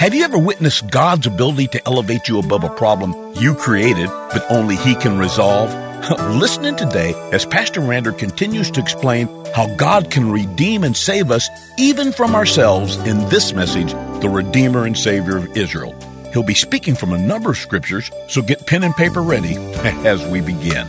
Have 0.01 0.15
you 0.15 0.23
ever 0.23 0.39
witnessed 0.39 0.89
God's 0.89 1.27
ability 1.27 1.67
to 1.67 1.81
elevate 1.85 2.27
you 2.27 2.39
above 2.39 2.63
a 2.63 2.71
problem 2.71 3.13
you 3.35 3.53
created, 3.53 4.07
but 4.07 4.43
only 4.49 4.75
He 4.75 4.95
can 4.95 5.19
resolve? 5.19 5.71
Listen 6.39 6.65
in 6.65 6.75
today 6.75 7.13
as 7.31 7.45
Pastor 7.45 7.81
Rander 7.81 8.17
continues 8.17 8.71
to 8.71 8.79
explain 8.79 9.27
how 9.53 9.67
God 9.75 10.09
can 10.09 10.31
redeem 10.31 10.83
and 10.83 10.97
save 10.97 11.29
us 11.29 11.47
even 11.77 12.11
from 12.11 12.33
ourselves 12.33 12.95
in 13.05 13.29
this 13.29 13.53
message, 13.53 13.91
The 14.21 14.29
Redeemer 14.33 14.85
and 14.85 14.97
Savior 14.97 15.37
of 15.37 15.55
Israel. 15.55 15.93
He'll 16.33 16.41
be 16.41 16.55
speaking 16.55 16.95
from 16.95 17.13
a 17.13 17.19
number 17.19 17.51
of 17.51 17.57
scriptures, 17.57 18.09
so 18.27 18.41
get 18.41 18.65
pen 18.65 18.83
and 18.83 18.95
paper 18.95 19.21
ready 19.21 19.55
as 20.03 20.25
we 20.25 20.41
begin. 20.41 20.87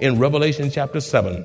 In 0.00 0.20
Revelation 0.20 0.70
chapter 0.70 1.00
7, 1.00 1.44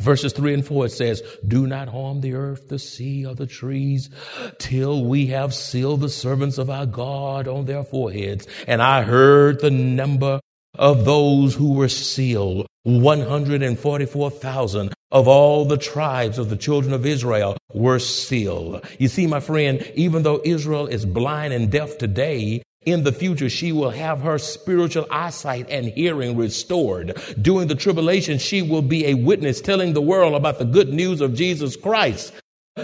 Verses 0.00 0.32
3 0.32 0.54
and 0.54 0.66
4, 0.66 0.86
it 0.86 0.92
says, 0.92 1.22
Do 1.46 1.66
not 1.66 1.88
harm 1.88 2.20
the 2.20 2.34
earth, 2.34 2.68
the 2.68 2.78
sea, 2.78 3.26
or 3.26 3.34
the 3.34 3.46
trees, 3.46 4.10
till 4.58 5.04
we 5.04 5.26
have 5.26 5.54
sealed 5.54 6.00
the 6.00 6.08
servants 6.08 6.58
of 6.58 6.70
our 6.70 6.86
God 6.86 7.46
on 7.46 7.66
their 7.66 7.84
foreheads. 7.84 8.46
And 8.66 8.82
I 8.82 9.02
heard 9.02 9.60
the 9.60 9.70
number 9.70 10.40
of 10.74 11.04
those 11.04 11.54
who 11.54 11.74
were 11.74 11.88
sealed 11.88 12.66
144,000 12.84 14.94
of 15.10 15.28
all 15.28 15.66
the 15.66 15.76
tribes 15.76 16.38
of 16.38 16.48
the 16.48 16.56
children 16.56 16.94
of 16.94 17.04
Israel 17.04 17.58
were 17.74 17.98
sealed. 17.98 18.82
You 18.98 19.08
see, 19.08 19.26
my 19.26 19.40
friend, 19.40 19.82
even 19.94 20.22
though 20.22 20.40
Israel 20.44 20.86
is 20.86 21.04
blind 21.04 21.52
and 21.52 21.70
deaf 21.70 21.98
today, 21.98 22.62
in 22.86 23.04
the 23.04 23.12
future, 23.12 23.50
she 23.50 23.72
will 23.72 23.90
have 23.90 24.22
her 24.22 24.38
spiritual 24.38 25.06
eyesight 25.10 25.68
and 25.68 25.86
hearing 25.86 26.36
restored. 26.36 27.20
During 27.40 27.68
the 27.68 27.74
tribulation, 27.74 28.38
she 28.38 28.62
will 28.62 28.80
be 28.80 29.06
a 29.06 29.14
witness 29.14 29.60
telling 29.60 29.92
the 29.92 30.00
world 30.00 30.34
about 30.34 30.58
the 30.58 30.64
good 30.64 30.88
news 30.88 31.20
of 31.20 31.34
Jesus 31.34 31.76
Christ. 31.76 32.32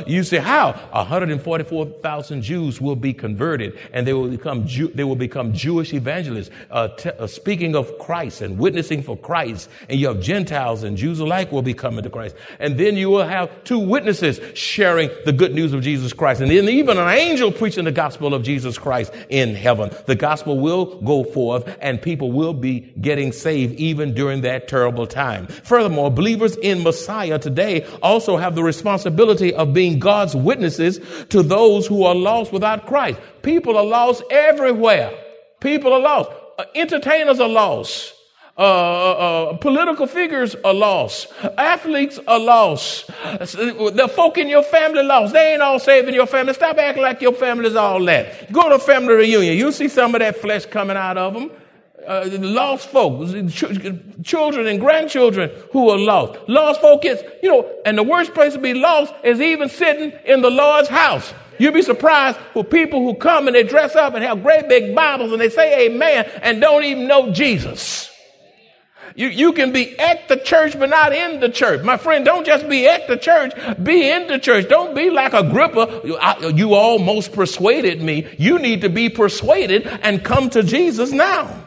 You 0.07 0.23
say 0.23 0.39
how? 0.39 0.73
144,000 0.93 2.43
Jews 2.43 2.81
will 2.81 2.97
be 2.97 3.13
converted 3.13 3.79
and 3.93 4.07
they 4.07 4.13
will 4.13 4.29
become 4.29 4.67
Jew- 4.67 4.91
they 4.95 5.05
will 5.05 5.17
become 5.17 5.53
Jewish 5.53 5.93
evangelists, 5.93 6.51
uh, 6.71 6.89
t- 6.89 7.11
uh, 7.11 7.27
speaking 7.27 7.77
of 7.77 7.99
Christ 7.99 8.41
and 8.41 8.59
witnessing 8.59 9.03
for 9.03 9.17
Christ. 9.17 9.69
And 9.89 10.01
you 10.01 10.09
have 10.09 10.21
Gentiles 10.21 10.83
and 10.83 10.97
Jews 10.97 11.21
alike 11.21 11.53
will 11.53 11.63
be 11.63 11.75
coming 11.75 12.03
to 12.03 12.11
Christ. 12.11 12.35
And 12.59 12.79
then 12.79 12.97
you 12.97 13.11
will 13.11 13.27
have 13.27 13.51
two 13.65 13.79
witnesses 13.79 14.41
sharing 14.59 15.11
the 15.25 15.33
good 15.33 15.55
news 15.55 15.73
of 15.73 15.83
Jesus 15.83 16.13
Christ. 16.13 16.41
And 16.41 16.51
then 16.51 16.69
even 16.69 16.99
an 16.99 17.09
angel 17.09 17.53
preaching 17.53 17.85
the 17.85 17.93
gospel 17.93 18.35
of 18.35 18.43
Jesus 18.43 18.79
Christ 18.79 19.13
in 19.29 19.55
heaven. 19.55 19.91
The 20.07 20.15
gospel 20.15 20.59
will 20.59 21.01
go 21.03 21.25
forth 21.25 21.77
and 21.81 22.01
people 22.01 22.33
will 22.33 22.55
be 22.55 22.81
getting 23.01 23.33
saved 23.33 23.75
even 23.75 24.15
during 24.15 24.41
that 24.43 24.69
terrible 24.69 25.07
time. 25.07 25.47
Furthermore, 25.47 26.11
believers 26.11 26.57
in 26.57 26.83
Messiah 26.83 27.39
today 27.39 27.87
also 28.03 28.37
have 28.37 28.55
the 28.55 28.63
responsibility 28.63 29.55
of 29.55 29.73
being 29.73 29.86
being 29.87 29.99
God's 29.99 30.35
witnesses 30.35 31.01
to 31.29 31.43
those 31.43 31.87
who 31.87 32.05
are 32.05 32.15
lost 32.15 32.53
without 32.53 32.87
Christ. 32.87 33.21
People 33.43 33.77
are 33.77 33.85
lost 33.85 34.23
everywhere. 34.31 35.13
People 35.61 35.93
are 35.93 36.01
lost. 36.01 36.31
Uh, 36.59 36.65
entertainers 36.75 37.41
are 37.41 37.49
lost. 37.49 38.15
Uh, 38.59 38.63
uh, 38.63 39.13
uh 39.53 39.57
political 39.59 40.07
figures 40.07 40.55
are 40.65 40.73
lost. 40.73 41.29
Athletes 41.59 42.19
are 42.27 42.39
lost. 42.39 43.07
The 43.07 44.11
folk 44.15 44.39
in 44.39 44.49
your 44.49 44.63
family 44.63 45.03
lost. 45.03 45.35
They 45.35 45.53
ain't 45.53 45.63
all 45.63 45.79
saving 45.79 46.15
your 46.15 46.27
family. 46.27 46.55
Stop 46.55 46.79
acting 46.79 47.03
like 47.03 47.21
your 47.21 47.35
family's 47.35 47.77
all 47.77 48.03
that. 48.07 48.51
Go 48.51 48.69
to 48.69 48.77
a 48.77 48.79
family 48.79 49.15
reunion. 49.15 49.57
You 49.57 49.73
see 49.73 49.89
some 49.89 50.15
of 50.15 50.21
that 50.21 50.37
flesh 50.37 50.65
coming 50.67 50.97
out 50.97 51.19
of 51.19 51.35
them 51.35 51.51
uh, 52.07 52.29
lost 52.41 52.89
folks, 52.89 53.33
children 54.23 54.67
and 54.67 54.81
grandchildren 54.81 55.51
who 55.73 55.91
are 55.91 55.99
lost. 55.99 56.39
Lost 56.49 56.81
folk 56.81 57.05
is, 57.05 57.23
you 57.43 57.51
know, 57.51 57.71
and 57.85 57.99
the 57.99 58.03
worst 58.03 58.35
place 58.35 58.55
to 58.55 58.59
be 58.59 58.75
lost 58.75 59.13
is 59.25 59.41
even 59.41 59.69
sitting 59.69 60.13
in 60.25 60.43
the 60.43 60.51
Lord's 60.51 60.89
house. 60.89 61.33
You'd 61.59 61.75
be 61.75 61.83
surprised 61.83 62.39
with 62.55 62.71
people 62.71 63.01
who 63.01 63.15
come 63.15 63.47
and 63.47 63.57
they 63.57 63.63
dress 63.63 63.97
up 63.97 64.15
and 64.15 64.23
have 64.23 64.43
great 64.43 64.69
big 64.69 64.95
Bibles 64.95 65.33
and 65.33 65.41
they 65.41 65.49
say 65.49 65.87
amen 65.87 66.31
and 66.43 66.61
don't 66.61 66.85
even 66.85 67.07
know 67.07 67.33
Jesus. 67.33 68.11
You, 69.15 69.29
you 69.29 69.53
can 69.55 69.73
be 69.73 69.99
at 69.99 70.29
the 70.29 70.37
church, 70.37 70.79
but 70.79 70.91
not 70.91 71.15
in 71.15 71.41
the 71.41 71.49
church. 71.49 71.83
My 71.83 71.97
friend, 71.97 72.25
don't 72.25 72.45
just 72.45 72.69
be 72.69 72.87
at 72.87 73.09
the 73.09 73.17
church, 73.17 73.53
be 73.83 74.11
in 74.11 74.27
the 74.27 74.39
church. 74.39 74.69
Don't 74.69 74.95
be 74.95 75.09
like 75.09 75.33
Agrippa. 75.33 76.03
You, 76.05 76.19
you 76.55 76.75
almost 76.75 77.33
persuaded 77.33 78.03
me. 78.03 78.27
You 78.39 78.59
need 78.59 78.83
to 78.83 78.91
be 78.91 79.09
persuaded 79.09 79.87
and 79.87 80.23
come 80.23 80.51
to 80.51 80.63
Jesus 80.63 81.13
now. 81.13 81.66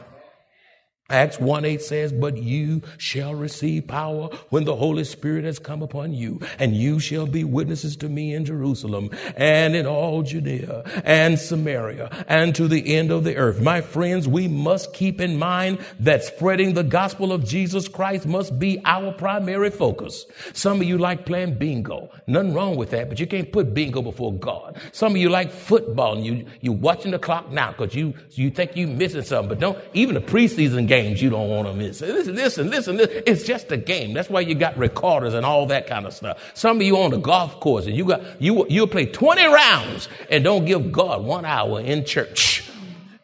Acts 1.11 1.39
1 1.39 1.65
8 1.65 1.81
says, 1.81 2.13
But 2.13 2.37
you 2.37 2.83
shall 2.97 3.33
receive 3.33 3.87
power 3.87 4.29
when 4.49 4.65
the 4.65 4.75
Holy 4.75 5.03
Spirit 5.03 5.43
has 5.43 5.57
come 5.57 5.81
upon 5.81 6.13
you, 6.13 6.39
and 6.59 6.75
you 6.75 6.99
shall 6.99 7.25
be 7.25 7.43
witnesses 7.43 7.95
to 7.97 8.09
me 8.09 8.35
in 8.35 8.45
Jerusalem 8.45 9.09
and 9.35 9.75
in 9.75 9.87
all 9.87 10.21
Judea 10.21 10.83
and 11.03 11.39
Samaria 11.39 12.25
and 12.27 12.53
to 12.55 12.67
the 12.67 12.95
end 12.95 13.09
of 13.09 13.23
the 13.23 13.37
earth. 13.37 13.59
My 13.59 13.81
friends, 13.81 14.27
we 14.27 14.47
must 14.47 14.93
keep 14.93 15.19
in 15.19 15.39
mind 15.39 15.79
that 15.99 16.23
spreading 16.23 16.75
the 16.75 16.83
gospel 16.83 17.33
of 17.33 17.43
Jesus 17.43 17.87
Christ 17.87 18.27
must 18.27 18.59
be 18.59 18.79
our 18.85 19.11
primary 19.11 19.71
focus. 19.71 20.27
Some 20.53 20.79
of 20.79 20.87
you 20.87 20.99
like 20.99 21.25
playing 21.25 21.55
bingo. 21.55 22.11
Nothing 22.27 22.53
wrong 22.53 22.75
with 22.75 22.91
that, 22.91 23.09
but 23.09 23.19
you 23.19 23.25
can't 23.25 23.51
put 23.51 23.73
bingo 23.73 24.03
before 24.03 24.33
God. 24.33 24.79
Some 24.91 25.13
of 25.13 25.17
you 25.17 25.29
like 25.29 25.49
football 25.49 26.17
and 26.17 26.25
you, 26.25 26.45
you're 26.61 26.73
watching 26.73 27.11
the 27.11 27.19
clock 27.19 27.51
now 27.51 27.71
because 27.71 27.95
you, 27.95 28.13
you 28.33 28.51
think 28.51 28.75
you're 28.75 28.87
missing 28.87 29.23
something, 29.23 29.49
but 29.49 29.59
don't, 29.59 29.79
even 29.95 30.13
the 30.13 30.21
preseason 30.21 30.87
game 30.87 30.98
games 31.01 31.21
you 31.21 31.29
don't 31.29 31.49
want 31.49 31.67
to 31.67 31.73
miss. 31.73 32.01
Listen, 32.01 32.35
listen, 32.35 32.69
listen, 32.69 32.97
listen. 32.97 33.23
It's 33.25 33.43
just 33.43 33.71
a 33.71 33.77
game. 33.77 34.13
That's 34.13 34.29
why 34.29 34.41
you 34.41 34.55
got 34.55 34.77
recorders 34.77 35.33
and 35.33 35.45
all 35.45 35.65
that 35.67 35.87
kind 35.87 36.05
of 36.05 36.13
stuff. 36.13 36.51
Some 36.53 36.77
of 36.77 36.83
you 36.83 36.97
on 36.97 37.11
the 37.11 37.17
golf 37.17 37.59
course 37.59 37.85
and 37.85 37.95
you 37.95 38.05
got, 38.05 38.21
you, 38.41 38.65
you'll 38.69 38.87
play 38.87 39.05
20 39.05 39.45
rounds 39.45 40.09
and 40.29 40.43
don't 40.43 40.65
give 40.65 40.91
God 40.91 41.23
one 41.23 41.45
hour 41.45 41.79
in 41.79 42.05
church. 42.05 42.68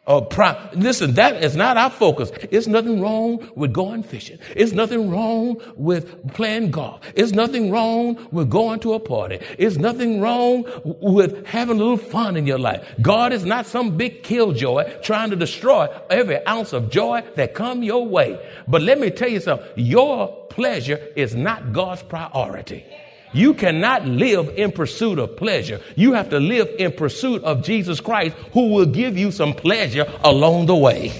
Uh, 0.06 0.20
pri- 0.20 0.56
listen, 0.74 1.14
that 1.14 1.42
is 1.42 1.56
not 1.56 1.76
our 1.76 1.90
focus. 1.90 2.30
It's 2.52 2.68
nothing 2.68 3.00
wrong 3.00 3.50
with 3.56 3.72
going 3.72 4.04
fishing. 4.04 4.38
It's 4.54 4.70
nothing 4.70 5.10
wrong 5.10 5.60
with 5.74 6.32
playing 6.32 6.70
golf. 6.70 7.00
It's 7.16 7.32
nothing 7.32 7.72
wrong 7.72 8.28
with 8.30 8.48
going 8.48 8.78
to 8.80 8.94
a 8.94 9.00
party. 9.00 9.40
It's 9.58 9.78
nothing 9.78 10.20
wrong 10.20 10.64
with 10.84 11.44
having 11.46 11.76
a 11.76 11.78
little 11.78 11.96
fun 11.96 12.36
in 12.36 12.46
your 12.46 12.58
life. 12.58 12.86
God 13.02 13.32
is 13.32 13.44
not 13.44 13.66
some 13.66 13.96
big 13.96 14.22
killjoy 14.22 15.00
trying 15.00 15.30
to 15.30 15.36
destroy 15.36 15.88
every 16.08 16.44
ounce 16.46 16.72
of 16.72 16.88
joy 16.88 17.24
that 17.34 17.54
come 17.54 17.82
your 17.82 18.06
way. 18.06 18.38
But 18.68 18.82
let 18.82 19.00
me 19.00 19.10
tell 19.10 19.28
you 19.28 19.40
something. 19.40 19.66
Your 19.74 20.28
pleasure 20.50 21.04
is 21.16 21.34
not 21.34 21.72
God's 21.72 22.04
priority. 22.04 22.84
You 23.36 23.52
cannot 23.52 24.06
live 24.06 24.48
in 24.56 24.72
pursuit 24.72 25.18
of 25.18 25.36
pleasure. 25.36 25.82
You 25.94 26.14
have 26.14 26.30
to 26.30 26.40
live 26.40 26.70
in 26.78 26.92
pursuit 26.92 27.44
of 27.44 27.62
Jesus 27.62 28.00
Christ 28.00 28.34
who 28.52 28.68
will 28.72 28.86
give 28.86 29.18
you 29.18 29.30
some 29.30 29.52
pleasure 29.52 30.10
along 30.24 30.66
the 30.66 30.74
way. 30.74 31.12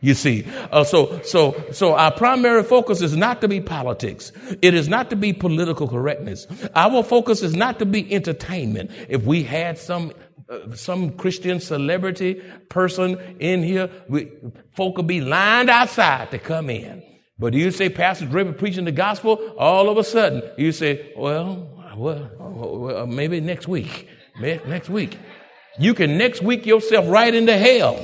You 0.00 0.14
see, 0.14 0.46
uh, 0.70 0.84
so 0.84 1.20
so 1.24 1.62
so 1.72 1.94
our 1.96 2.12
primary 2.12 2.62
focus 2.62 3.02
is 3.02 3.16
not 3.16 3.40
to 3.40 3.48
be 3.48 3.60
politics. 3.60 4.30
It 4.62 4.72
is 4.72 4.88
not 4.88 5.10
to 5.10 5.16
be 5.16 5.32
political 5.32 5.88
correctness. 5.88 6.46
Our 6.76 7.02
focus 7.02 7.42
is 7.42 7.56
not 7.56 7.80
to 7.80 7.86
be 7.86 8.14
entertainment. 8.14 8.92
If 9.08 9.24
we 9.24 9.42
had 9.42 9.78
some 9.78 10.12
uh, 10.48 10.74
some 10.76 11.10
Christian 11.16 11.58
celebrity 11.58 12.40
person 12.68 13.18
in 13.40 13.64
here, 13.64 13.90
we, 14.08 14.30
folk 14.76 14.96
would 14.96 15.08
be 15.08 15.20
lined 15.20 15.70
outside 15.70 16.30
to 16.30 16.38
come 16.38 16.70
in. 16.70 17.02
But 17.40 17.54
you 17.54 17.70
say 17.70 17.88
Pastor 17.88 18.26
Draper 18.26 18.52
preaching 18.52 18.84
the 18.84 18.92
gospel, 18.92 19.54
all 19.58 19.88
of 19.88 19.96
a 19.96 20.04
sudden 20.04 20.42
you 20.58 20.72
say, 20.72 21.12
well, 21.16 21.68
well, 21.96 22.30
well 22.38 22.98
uh, 22.98 23.06
maybe 23.06 23.40
next 23.40 23.66
week, 23.66 24.06
next 24.38 24.90
week. 24.90 25.18
You 25.78 25.94
can 25.94 26.18
next 26.18 26.42
week 26.42 26.66
yourself 26.66 27.08
right 27.08 27.34
into 27.34 27.56
hell. 27.56 27.98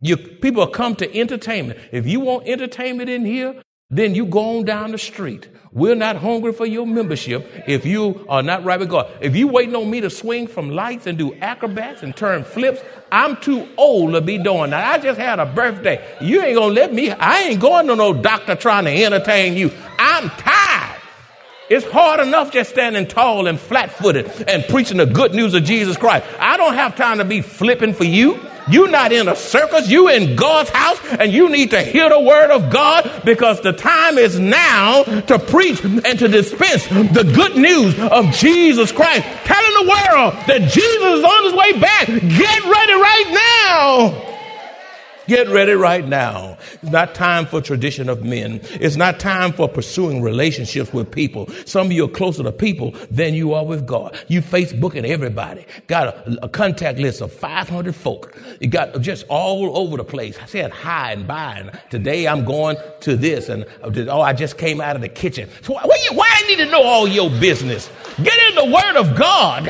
You, 0.00 0.16
people 0.16 0.66
come 0.68 0.96
to 0.96 1.14
entertainment. 1.14 1.78
If 1.92 2.06
you 2.06 2.20
want 2.20 2.48
entertainment 2.48 3.10
in 3.10 3.26
here, 3.26 3.62
then 3.90 4.14
you 4.14 4.24
go 4.26 4.58
on 4.58 4.64
down 4.64 4.92
the 4.92 4.98
street. 4.98 5.48
We're 5.72 5.94
not 5.94 6.16
hungry 6.16 6.52
for 6.52 6.66
your 6.66 6.86
membership 6.86 7.48
if 7.66 7.86
you 7.86 8.24
are 8.28 8.42
not 8.42 8.64
right 8.64 8.78
with 8.78 8.88
God. 8.88 9.10
If 9.20 9.36
you 9.36 9.46
waiting 9.48 9.76
on 9.76 9.88
me 9.88 10.00
to 10.00 10.10
swing 10.10 10.46
from 10.48 10.70
lights 10.70 11.06
and 11.06 11.16
do 11.16 11.34
acrobats 11.34 12.02
and 12.02 12.14
turn 12.16 12.42
flips, 12.42 12.80
I'm 13.12 13.36
too 13.36 13.68
old 13.76 14.12
to 14.12 14.20
be 14.20 14.38
doing 14.38 14.70
that. 14.70 14.92
I 14.92 15.02
just 15.02 15.18
had 15.18 15.38
a 15.38 15.46
birthday. 15.46 16.04
You 16.20 16.42
ain't 16.42 16.56
gonna 16.56 16.72
let 16.72 16.92
me, 16.92 17.10
I 17.10 17.42
ain't 17.42 17.60
going 17.60 17.86
to 17.86 17.96
no 17.96 18.12
doctor 18.12 18.56
trying 18.56 18.84
to 18.84 19.04
entertain 19.04 19.56
you. 19.56 19.70
I'm 19.98 20.28
tired. 20.30 21.00
It's 21.68 21.86
hard 21.86 22.18
enough 22.18 22.50
just 22.50 22.70
standing 22.70 23.06
tall 23.06 23.46
and 23.46 23.58
flat 23.58 23.92
footed 23.92 24.26
and 24.48 24.64
preaching 24.64 24.96
the 24.96 25.06
good 25.06 25.34
news 25.34 25.54
of 25.54 25.62
Jesus 25.62 25.96
Christ. 25.96 26.26
I 26.40 26.56
don't 26.56 26.74
have 26.74 26.96
time 26.96 27.18
to 27.18 27.24
be 27.24 27.42
flipping 27.42 27.94
for 27.94 28.02
you. 28.02 28.40
You're 28.68 28.90
not 28.90 29.12
in 29.12 29.28
a 29.28 29.36
circus. 29.36 29.88
You're 29.90 30.10
in 30.10 30.36
God's 30.36 30.70
house 30.70 30.98
and 31.18 31.32
you 31.32 31.48
need 31.48 31.70
to 31.70 31.82
hear 31.82 32.08
the 32.08 32.20
word 32.20 32.50
of 32.50 32.70
God 32.70 33.22
because 33.24 33.60
the 33.60 33.72
time 33.72 34.18
is 34.18 34.38
now 34.38 35.04
to 35.04 35.38
preach 35.38 35.82
and 35.82 36.18
to 36.18 36.28
dispense 36.28 36.86
the 36.88 37.30
good 37.34 37.56
news 37.56 37.98
of 37.98 38.32
Jesus 38.32 38.92
Christ. 38.92 39.24
Telling 39.44 39.86
the 39.86 39.90
world 39.90 40.34
that 40.46 40.60
Jesus 40.62 41.18
is 41.18 41.24
on 41.24 41.44
his 41.44 41.54
way 41.54 41.80
back. 41.80 42.06
Get 42.06 42.64
ready 42.64 42.92
right 42.94 43.30
now. 43.66 44.29
Get 45.26 45.48
ready 45.48 45.72
right 45.72 46.06
now. 46.06 46.56
It's 46.82 46.90
not 46.90 47.14
time 47.14 47.46
for 47.46 47.60
tradition 47.60 48.08
of 48.08 48.24
men. 48.24 48.60
It's 48.72 48.96
not 48.96 49.20
time 49.20 49.52
for 49.52 49.68
pursuing 49.68 50.22
relationships 50.22 50.92
with 50.92 51.10
people. 51.10 51.48
Some 51.66 51.86
of 51.86 51.92
you 51.92 52.06
are 52.06 52.08
closer 52.08 52.42
to 52.42 52.52
people 52.52 52.92
than 53.10 53.34
you 53.34 53.54
are 53.54 53.64
with 53.64 53.86
God. 53.86 54.18
You 54.28 54.42
Facebooking 54.42 55.04
everybody. 55.04 55.66
Got 55.86 56.08
a, 56.08 56.44
a 56.44 56.48
contact 56.48 56.98
list 56.98 57.20
of 57.20 57.32
500 57.32 57.94
folk. 57.94 58.36
You 58.60 58.68
got 58.68 59.00
just 59.00 59.26
all 59.28 59.76
over 59.76 59.96
the 59.96 60.04
place. 60.04 60.38
I 60.40 60.46
said 60.46 60.70
hi 60.70 61.12
and 61.12 61.26
bye. 61.26 61.58
And 61.58 61.80
today 61.90 62.26
I'm 62.26 62.44
going 62.44 62.76
to 63.00 63.16
this. 63.16 63.48
And 63.48 63.66
oh, 63.82 64.20
I 64.20 64.32
just 64.32 64.58
came 64.58 64.80
out 64.80 64.96
of 64.96 65.02
the 65.02 65.08
kitchen. 65.08 65.48
So 65.62 65.74
why, 65.74 65.84
why 66.12 66.28
I 66.32 66.46
need 66.48 66.56
to 66.56 66.66
know 66.66 66.82
all 66.82 67.06
your 67.06 67.30
business? 67.30 67.90
Get 68.22 68.38
in 68.48 68.54
the 68.56 68.74
word 68.74 68.96
of 68.96 69.16
God. 69.16 69.64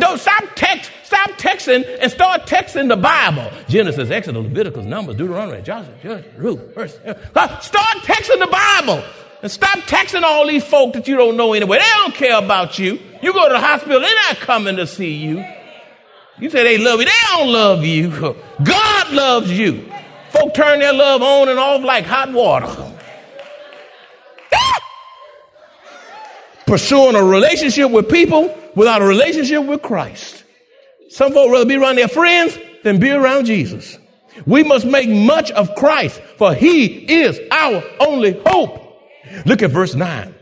Don't 0.00 0.18
stop 0.18 0.44
text 0.54 0.90
Stop 1.06 1.30
texting 1.38 1.84
and 2.00 2.10
start 2.10 2.46
texting 2.46 2.88
the 2.88 2.96
Bible. 2.96 3.48
Genesis, 3.68 4.10
Exodus, 4.10 4.42
Leviticus, 4.42 4.84
Numbers, 4.84 5.14
Deuteronomy, 5.14 5.62
Joshua, 5.62 5.94
Judge, 6.02 6.24
Ruth, 6.36 6.74
First. 6.74 6.98
Uh, 7.06 7.14
start 7.60 7.98
texting 7.98 8.40
the 8.40 8.48
Bible. 8.48 9.04
And 9.40 9.52
stop 9.52 9.78
texting 9.80 10.24
all 10.24 10.48
these 10.48 10.64
folk 10.64 10.94
that 10.94 11.06
you 11.06 11.16
don't 11.16 11.36
know 11.36 11.52
anyway. 11.52 11.78
They 11.78 11.84
don't 11.84 12.12
care 12.12 12.36
about 12.36 12.80
you. 12.80 12.98
You 13.22 13.32
go 13.32 13.46
to 13.46 13.52
the 13.52 13.60
hospital, 13.60 14.00
they're 14.00 14.16
not 14.16 14.38
coming 14.38 14.74
to 14.78 14.86
see 14.88 15.12
you. 15.12 15.44
You 16.40 16.50
say 16.50 16.64
they 16.64 16.78
love 16.78 16.98
you. 16.98 17.06
They 17.06 17.12
don't 17.28 17.52
love 17.52 17.84
you. 17.84 18.10
God 18.64 19.12
loves 19.12 19.56
you. 19.56 19.88
Folk 20.30 20.54
turn 20.54 20.80
their 20.80 20.92
love 20.92 21.22
on 21.22 21.48
and 21.48 21.60
off 21.60 21.84
like 21.84 22.04
hot 22.04 22.32
water. 22.32 22.66
Pursuing 26.66 27.14
a 27.14 27.22
relationship 27.22 27.92
with 27.92 28.10
people 28.10 28.52
without 28.74 29.02
a 29.02 29.06
relationship 29.06 29.64
with 29.64 29.82
Christ. 29.82 30.42
Some 31.08 31.32
folk 31.32 31.50
rather 31.50 31.66
be 31.66 31.76
around 31.76 31.96
their 31.96 32.08
friends 32.08 32.58
than 32.82 32.98
be 32.98 33.10
around 33.10 33.46
Jesus. 33.46 33.98
We 34.46 34.62
must 34.62 34.84
make 34.86 35.08
much 35.08 35.50
of 35.52 35.74
Christ, 35.76 36.20
for 36.36 36.54
he 36.54 36.86
is 36.86 37.40
our 37.50 37.82
only 38.00 38.40
hope. 38.46 38.82
Look 39.44 39.62
at 39.62 39.70
verse 39.70 39.94
9. 39.94 40.34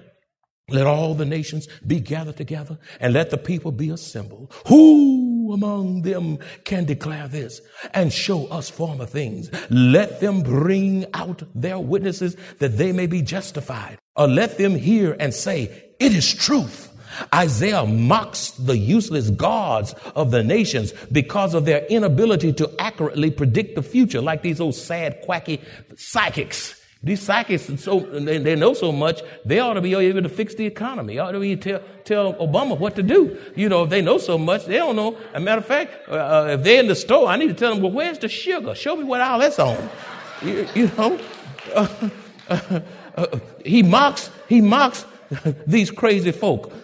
Let 0.71 0.86
all 0.86 1.15
the 1.15 1.26
nations 1.26 1.69
be 1.86 2.00
gathered 2.00 2.36
together 2.36 2.78
and 2.99 3.12
let 3.12 3.30
the 3.30 3.36
people 3.36 3.71
be 3.71 3.91
assembled. 3.91 4.52
Who 4.67 5.52
among 5.52 6.02
them 6.02 6.38
can 6.65 6.86
declare 6.86 7.28
this 7.28 7.60
and 7.93 8.10
show 8.10 8.47
us 8.47 8.71
former 8.71 9.04
things? 9.04 9.50
Let 9.71 10.21
them 10.21 10.43
bring 10.43 11.04
out 11.12 11.43
their 11.54 11.78
witnesses 11.78 12.36
that 12.60 12.78
they 12.78 12.93
may 12.93 13.06
be 13.06 13.21
justified. 13.21 13.99
Or 14.17 14.26
let 14.26 14.56
them 14.56 14.75
hear 14.75 15.15
and 15.21 15.34
say, 15.34 15.93
it 16.00 16.15
is 16.15 16.32
truth. 16.32 16.91
Isaiah 17.34 17.84
mocks 17.84 18.50
the 18.52 18.76
useless 18.76 19.30
gods 19.30 19.94
of 20.14 20.30
the 20.30 20.42
nations 20.42 20.92
because 21.12 21.54
of 21.54 21.64
their 21.64 21.84
inability 21.86 22.52
to 22.54 22.70
accurately 22.78 23.30
predict 23.30 23.74
the 23.74 23.82
future, 23.82 24.20
like 24.20 24.42
these 24.42 24.60
old 24.60 24.74
sad, 24.74 25.20
quacky 25.22 25.60
psychics. 25.96 26.80
These 27.02 27.20
psychics, 27.20 27.70
so 27.82 28.00
they, 28.00 28.38
they, 28.38 28.56
know 28.56 28.72
so 28.72 28.90
much, 28.90 29.20
they 29.44 29.60
ought 29.60 29.74
to 29.74 29.82
be 29.82 29.94
able 29.94 30.22
to 30.22 30.28
fix 30.30 30.54
the 30.54 30.64
economy. 30.64 31.18
Ought 31.18 31.32
to 31.32 31.40
be 31.40 31.54
tell, 31.54 31.82
tell 32.04 32.32
Obama 32.34 32.78
what 32.78 32.96
to 32.96 33.02
do. 33.02 33.38
You 33.54 33.68
know, 33.68 33.82
if 33.82 33.90
they 33.90 34.00
know 34.00 34.16
so 34.16 34.38
much, 34.38 34.64
they 34.64 34.78
don't 34.78 34.96
know. 34.96 35.14
As 35.14 35.34
a 35.34 35.40
matter 35.40 35.58
of 35.58 35.66
fact, 35.66 36.08
uh, 36.08 36.14
uh, 36.14 36.46
if 36.52 36.62
they're 36.62 36.80
in 36.80 36.88
the 36.88 36.94
store, 36.94 37.28
I 37.28 37.36
need 37.36 37.48
to 37.48 37.54
tell 37.54 37.74
them, 37.74 37.82
well, 37.82 37.92
where's 37.92 38.18
the 38.18 38.28
sugar? 38.30 38.74
Show 38.74 38.96
me 38.96 39.04
what 39.04 39.20
all 39.20 39.38
that's 39.38 39.58
on. 39.58 39.90
You, 40.40 40.66
you 40.74 40.90
know, 40.96 41.20
uh, 41.74 42.80
uh, 43.16 43.26
he 43.66 43.82
mocks, 43.82 44.30
he 44.48 44.62
mocks 44.62 45.04
these 45.66 45.90
crazy 45.90 46.32
folk 46.32 46.72
uh, 46.72 46.72
uh, 46.72 46.83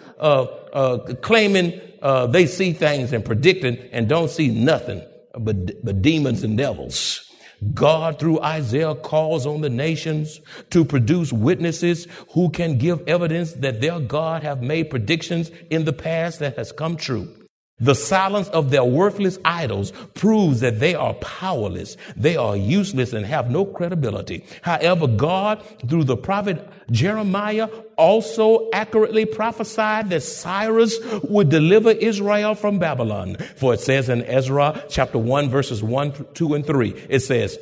claiming 1.21 1.81
uh, 2.01 2.27
they 2.27 2.45
see 2.45 2.73
things 2.73 3.13
and 3.13 3.23
predicting 3.23 3.77
and 3.91 4.07
don't 4.07 4.29
see 4.29 4.49
nothing 4.49 5.03
but, 5.37 5.83
but 5.83 6.01
demons 6.01 6.43
and 6.43 6.57
devils. 6.57 7.27
God, 7.73 8.17
through 8.17 8.41
Isaiah, 8.41 8.95
calls 8.95 9.45
on 9.45 9.61
the 9.61 9.69
nations 9.69 10.41
to 10.71 10.83
produce 10.83 11.31
witnesses 11.31 12.07
who 12.33 12.49
can 12.49 12.79
give 12.79 13.07
evidence 13.07 13.53
that 13.53 13.81
their 13.81 13.99
God 13.99 14.41
have 14.41 14.63
made 14.63 14.89
predictions 14.89 15.51
in 15.69 15.85
the 15.85 15.93
past 15.93 16.39
that 16.39 16.57
has 16.57 16.71
come 16.71 16.97
true. 16.97 17.40
The 17.81 17.95
silence 17.95 18.47
of 18.49 18.69
their 18.69 18.85
worthless 18.85 19.39
idols 19.43 19.91
proves 20.13 20.59
that 20.61 20.79
they 20.79 20.95
are 20.95 21.15
powerless, 21.15 21.97
they 22.15 22.37
are 22.37 22.55
useless, 22.55 23.11
and 23.11 23.25
have 23.25 23.49
no 23.49 23.65
credibility. 23.65 24.45
However, 24.61 25.07
God, 25.07 25.63
through 25.89 26.03
the 26.03 26.15
prophet 26.15 26.65
Jeremiah, 26.91 27.67
also 27.97 28.69
accurately 28.71 29.25
prophesied 29.25 30.09
that 30.11 30.21
Cyrus 30.21 30.97
would 31.23 31.49
deliver 31.49 31.91
Israel 31.91 32.55
from 32.55 32.79
Babylon. 32.79 33.35
For 33.55 33.73
it 33.73 33.79
says 33.79 34.09
in 34.09 34.23
Ezra 34.23 34.83
chapter 34.87 35.17
1, 35.17 35.49
verses 35.49 35.83
1, 35.83 36.27
2, 36.33 36.53
and 36.53 36.65
3, 36.65 36.89
it 37.09 37.19
says, 37.21 37.57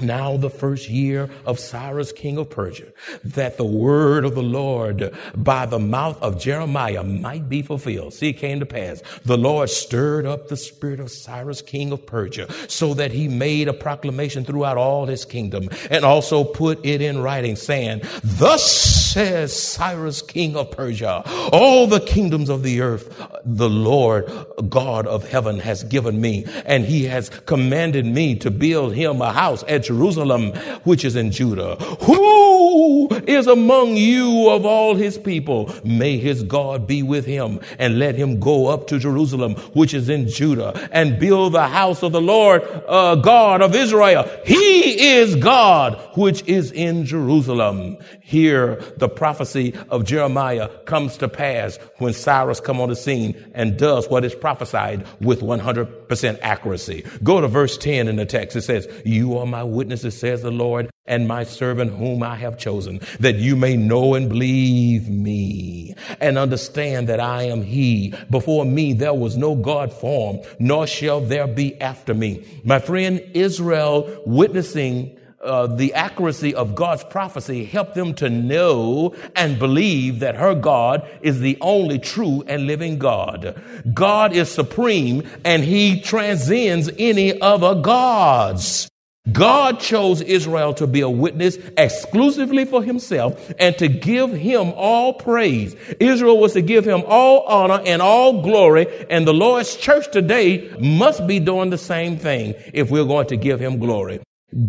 now 0.00 0.36
the 0.36 0.50
first 0.50 0.88
year 0.88 1.30
of 1.44 1.58
Cyrus, 1.58 2.12
king 2.12 2.38
of 2.38 2.50
Persia, 2.50 2.92
that 3.24 3.56
the 3.56 3.64
word 3.64 4.24
of 4.24 4.34
the 4.34 4.42
Lord 4.42 5.14
by 5.36 5.66
the 5.66 5.78
mouth 5.78 6.20
of 6.22 6.40
Jeremiah 6.40 7.02
might 7.02 7.48
be 7.48 7.62
fulfilled. 7.62 8.14
See, 8.14 8.30
it 8.30 8.34
came 8.34 8.60
to 8.60 8.66
pass. 8.66 9.02
The 9.24 9.38
Lord 9.38 9.70
stirred 9.70 10.26
up 10.26 10.48
the 10.48 10.56
spirit 10.56 11.00
of 11.00 11.10
Cyrus, 11.10 11.62
king 11.62 11.92
of 11.92 12.06
Persia, 12.06 12.48
so 12.68 12.94
that 12.94 13.12
he 13.12 13.28
made 13.28 13.68
a 13.68 13.72
proclamation 13.72 14.44
throughout 14.44 14.76
all 14.76 15.06
his 15.06 15.24
kingdom 15.24 15.68
and 15.90 16.04
also 16.04 16.44
put 16.44 16.84
it 16.84 17.00
in 17.00 17.22
writing 17.22 17.56
saying, 17.56 18.02
thus 18.22 18.70
says 18.70 19.58
Cyrus, 19.60 20.22
king 20.28 20.56
of 20.56 20.70
Persia, 20.70 21.22
all 21.52 21.86
the 21.86 22.00
kingdoms 22.00 22.48
of 22.48 22.62
the 22.62 22.80
earth, 22.80 23.26
the 23.44 23.68
Lord 23.68 24.30
God 24.68 25.06
of 25.06 25.28
heaven 25.28 25.58
has 25.58 25.82
given 25.84 26.20
me 26.20 26.44
and 26.64 26.84
he 26.84 27.04
has 27.04 27.30
commanded 27.46 28.06
me 28.06 28.36
to 28.36 28.50
build 28.50 28.94
him 28.94 29.20
a 29.20 29.32
house 29.32 29.64
at 29.66 29.84
Jerusalem, 29.84 30.52
which 30.84 31.04
is 31.04 31.16
in 31.16 31.32
Judah. 31.32 31.76
Who 32.02 33.08
is 33.28 33.46
among 33.46 33.96
you 33.96 34.48
of 34.48 34.64
all 34.64 34.94
his 34.94 35.18
people? 35.18 35.72
May 35.84 36.16
his 36.18 36.42
God 36.42 36.86
be 36.86 37.02
with 37.02 37.26
him 37.26 37.60
and 37.78 37.98
let 37.98 38.14
him 38.14 38.40
go 38.40 38.66
up 38.68 38.86
to 38.88 38.98
Jerusalem, 38.98 39.54
which 39.74 39.94
is 39.94 40.08
in 40.08 40.28
Judah 40.28 40.88
and 40.92 41.18
build 41.18 41.52
the 41.52 41.68
house 41.68 42.02
of 42.02 42.12
the 42.12 42.20
Lord 42.20 42.62
uh, 42.88 43.16
God 43.16 43.62
of 43.62 43.74
Israel. 43.74 44.28
He 44.44 45.08
is 45.18 45.36
God, 45.36 46.00
which 46.16 46.42
is 46.48 46.72
in 46.72 47.04
Jerusalem. 47.04 47.98
Here, 48.20 48.76
the 48.96 49.08
prophecy 49.08 49.74
of 49.90 50.04
Jeremiah 50.04 50.68
comes 50.86 51.16
to 51.18 51.28
pass 51.28 51.78
when 51.98 52.12
Cyrus 52.12 52.60
come 52.60 52.80
on 52.80 52.88
the 52.88 52.96
scene 52.96 53.52
and 53.54 53.78
does 53.78 54.08
what 54.08 54.24
is 54.24 54.34
prophesied 54.34 55.06
with 55.20 55.40
100% 55.40 56.38
accuracy. 56.42 57.04
Go 57.22 57.40
to 57.40 57.48
verse 57.48 57.76
10 57.76 58.08
in 58.08 58.16
the 58.16 58.26
text. 58.26 58.56
It 58.56 58.62
says, 58.62 58.88
you 59.04 59.38
are 59.38 59.46
my 59.46 59.64
witnesses, 59.64 60.18
says 60.18 60.42
the 60.42 60.50
Lord, 60.50 60.90
and 61.06 61.26
my 61.26 61.42
servant 61.44 61.92
whom 61.92 62.22
I 62.22 62.36
have 62.36 62.58
chosen, 62.58 63.00
that 63.20 63.36
you 63.36 63.56
may 63.56 63.76
know 63.76 64.14
and 64.14 64.28
believe 64.28 65.08
me 65.08 65.94
and 66.20 66.38
understand 66.38 67.08
that 67.08 67.20
I 67.20 67.44
am 67.44 67.62
he. 67.62 68.14
Before 68.30 68.64
me 68.64 68.92
there 68.92 69.14
was 69.14 69.36
no 69.36 69.54
God 69.54 69.92
formed, 69.92 70.44
nor 70.58 70.86
shall 70.86 71.20
there 71.20 71.46
be 71.46 71.80
after 71.80 72.14
me. 72.14 72.44
My 72.64 72.78
friend 72.78 73.20
Israel 73.34 74.22
witnessing 74.26 75.18
uh, 75.40 75.68
the 75.68 75.94
accuracy 75.94 76.54
of 76.54 76.74
God's 76.74 77.04
prophecy 77.04 77.64
helped 77.64 77.94
them 77.94 78.14
to 78.14 78.28
know 78.28 79.14
and 79.36 79.58
believe 79.58 80.20
that 80.20 80.34
her 80.34 80.54
God 80.54 81.08
is 81.22 81.40
the 81.40 81.56
only 81.60 81.98
true 81.98 82.42
and 82.48 82.66
living 82.66 82.98
God. 82.98 83.60
God 83.94 84.32
is 84.32 84.50
supreme 84.50 85.28
and 85.44 85.62
he 85.62 86.00
transcends 86.00 86.90
any 86.98 87.40
other 87.40 87.76
gods. 87.76 88.88
God 89.32 89.80
chose 89.80 90.20
Israel 90.20 90.74
to 90.74 90.86
be 90.86 91.00
a 91.00 91.10
witness 91.10 91.58
exclusively 91.76 92.64
for 92.64 92.82
himself 92.82 93.52
and 93.58 93.76
to 93.78 93.88
give 93.88 94.32
him 94.32 94.72
all 94.76 95.14
praise. 95.14 95.74
Israel 96.00 96.38
was 96.38 96.52
to 96.54 96.62
give 96.62 96.84
him 96.84 97.02
all 97.06 97.42
honor 97.42 97.82
and 97.84 98.00
all 98.00 98.42
glory. 98.42 98.86
And 99.10 99.26
the 99.26 99.34
Lord's 99.34 99.76
church 99.76 100.10
today 100.12 100.70
must 100.80 101.26
be 101.26 101.40
doing 101.40 101.70
the 101.70 101.78
same 101.78 102.16
thing 102.16 102.54
if 102.72 102.90
we're 102.90 103.04
going 103.04 103.26
to 103.28 103.36
give 103.36 103.60
him 103.60 103.78
glory. 103.78 104.20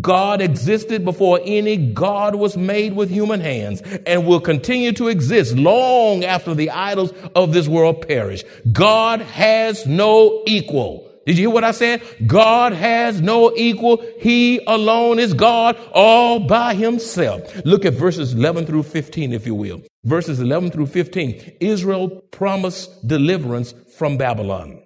God 0.01 0.41
existed 0.41 1.05
before 1.05 1.39
any 1.41 1.77
God 1.77 2.35
was 2.35 2.57
made 2.57 2.93
with 2.93 3.09
human 3.09 3.39
hands 3.39 3.81
and 4.05 4.27
will 4.27 4.41
continue 4.41 4.91
to 4.93 5.07
exist 5.07 5.55
long 5.55 6.25
after 6.25 6.53
the 6.53 6.69
idols 6.69 7.13
of 7.33 7.53
this 7.53 7.69
world 7.69 8.05
perish. 8.05 8.43
God 8.73 9.21
has 9.21 9.85
no 9.85 10.43
equal. 10.45 11.08
Did 11.29 11.37
you 11.37 11.43
hear 11.43 11.53
what 11.53 11.63
I 11.63 11.69
said? 11.69 12.01
God 12.25 12.73
has 12.73 13.21
no 13.21 13.55
equal. 13.55 14.03
He 14.19 14.63
alone 14.65 15.19
is 15.19 15.35
God 15.35 15.77
all 15.93 16.39
by 16.39 16.73
himself. 16.73 17.43
Look 17.65 17.85
at 17.85 17.93
verses 17.93 18.33
11 18.33 18.65
through 18.65 18.81
15, 18.81 19.31
if 19.31 19.45
you 19.45 19.53
will. 19.53 19.83
Verses 20.03 20.39
11 20.39 20.71
through 20.71 20.87
15. 20.87 21.57
Israel 21.59 22.09
promised 22.31 23.07
deliverance 23.07 23.75
from 23.95 24.17
Babylon. 24.17 24.81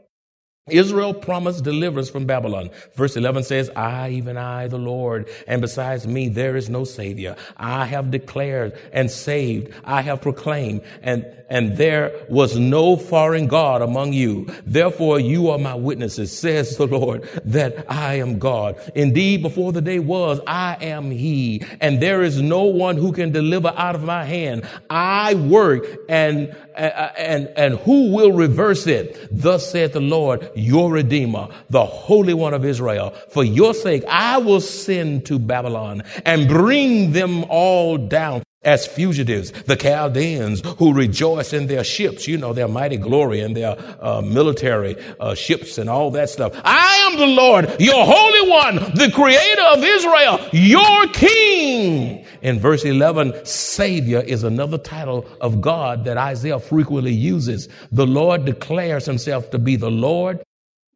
Israel 0.70 1.14
promised 1.14 1.66
deliverance 1.66 2.10
from 2.10 2.26
Babylon. 2.26 2.70
Verse 2.96 3.18
11 3.18 3.44
says, 3.44 3.70
I, 3.76 4.12
even 4.12 4.38
I, 4.38 4.70
the 4.70 4.78
Lord, 4.78 5.30
and 5.46 5.62
besides 5.62 6.08
me, 6.08 6.30
there 6.30 6.56
is 6.56 6.70
no 6.70 6.86
savior. 6.86 7.36
I 7.58 7.84
have 7.84 8.12
declared 8.12 8.80
and 8.94 9.12
saved. 9.12 9.74
I 9.84 10.02
have 10.04 10.22
proclaimed 10.22 10.84
and, 11.02 11.26
and 11.50 11.76
there 11.76 12.14
was 12.30 12.58
no 12.58 12.96
foreign 12.96 13.48
God 13.48 13.82
among 13.82 14.14
you. 14.14 14.48
Therefore, 14.66 15.20
you 15.20 15.50
are 15.50 15.58
my 15.58 15.76
witnesses, 15.76 16.36
says 16.36 16.78
the 16.78 16.88
Lord, 16.88 17.30
that 17.44 17.86
I 17.92 18.16
am 18.16 18.40
God. 18.40 18.80
Indeed, 18.96 19.42
before 19.42 19.74
the 19.74 19.82
day 19.82 20.00
was, 20.00 20.40
I 20.48 20.78
am 20.80 21.12
he, 21.12 21.62
and 21.82 22.02
there 22.02 22.24
is 22.24 22.42
no 22.42 22.64
one 22.64 22.96
who 22.96 23.12
can 23.12 23.34
deliver 23.34 23.74
out 23.76 23.96
of 23.96 24.04
my 24.04 24.24
hand. 24.24 24.66
I 24.90 25.36
work 25.36 25.86
and, 26.08 26.56
and, 26.76 27.48
and 27.56 27.76
who 27.80 28.12
will 28.12 28.32
reverse 28.32 28.88
it? 28.88 29.28
Thus 29.32 29.72
saith 29.72 29.94
the 29.94 30.02
Lord, 30.02 30.50
your 30.56 30.92
Redeemer, 30.92 31.48
the 31.70 31.86
Holy 31.86 32.34
One 32.34 32.54
of 32.54 32.66
Israel. 32.66 33.12
For 33.30 33.44
your 33.44 33.74
sake, 33.74 34.04
I 34.08 34.38
will 34.38 34.62
send 34.62 35.26
to 35.28 35.40
Babylon 35.40 36.04
and 36.26 36.48
bring 36.48 37.12
them 37.12 37.46
all 37.50 37.98
down 37.98 38.44
as 38.64 38.86
fugitives, 38.88 39.52
the 39.64 39.76
Chaldeans 39.76 40.62
who 40.78 40.94
rejoice 40.94 41.54
in 41.54 41.68
their 41.68 41.84
ships, 41.84 42.28
you 42.28 42.38
know, 42.38 42.54
their 42.54 42.68
mighty 42.68 42.98
glory 42.98 43.42
and 43.42 43.56
their 43.56 43.76
uh, 44.00 44.22
military 44.22 44.96
uh, 45.20 45.36
ships 45.36 45.78
and 45.78 45.90
all 45.90 46.12
that 46.12 46.30
stuff. 46.30 46.54
I 46.64 47.10
am 47.12 47.20
the 47.20 47.28
Lord, 47.28 47.82
your 47.82 48.06
Holy 48.06 48.50
One, 48.50 48.76
the 48.96 49.12
Creator 49.14 49.64
of 49.74 49.84
Israel, 49.84 50.40
your 50.52 51.08
King. 51.08 52.26
In 52.42 52.60
verse 52.60 52.84
11, 52.86 53.46
Savior 53.46 54.20
is 54.20 54.44
another 54.44 54.78
title 54.78 55.26
of 55.42 55.62
God 55.62 56.06
that 56.06 56.18
Isaiah 56.18 56.60
frequently 56.60 57.14
uses. 57.14 57.70
The 57.92 58.08
Lord 58.08 58.46
declares 58.46 59.06
himself 59.06 59.50
to 59.52 59.60
be 59.60 59.76
the 59.76 59.92
Lord, 59.92 60.44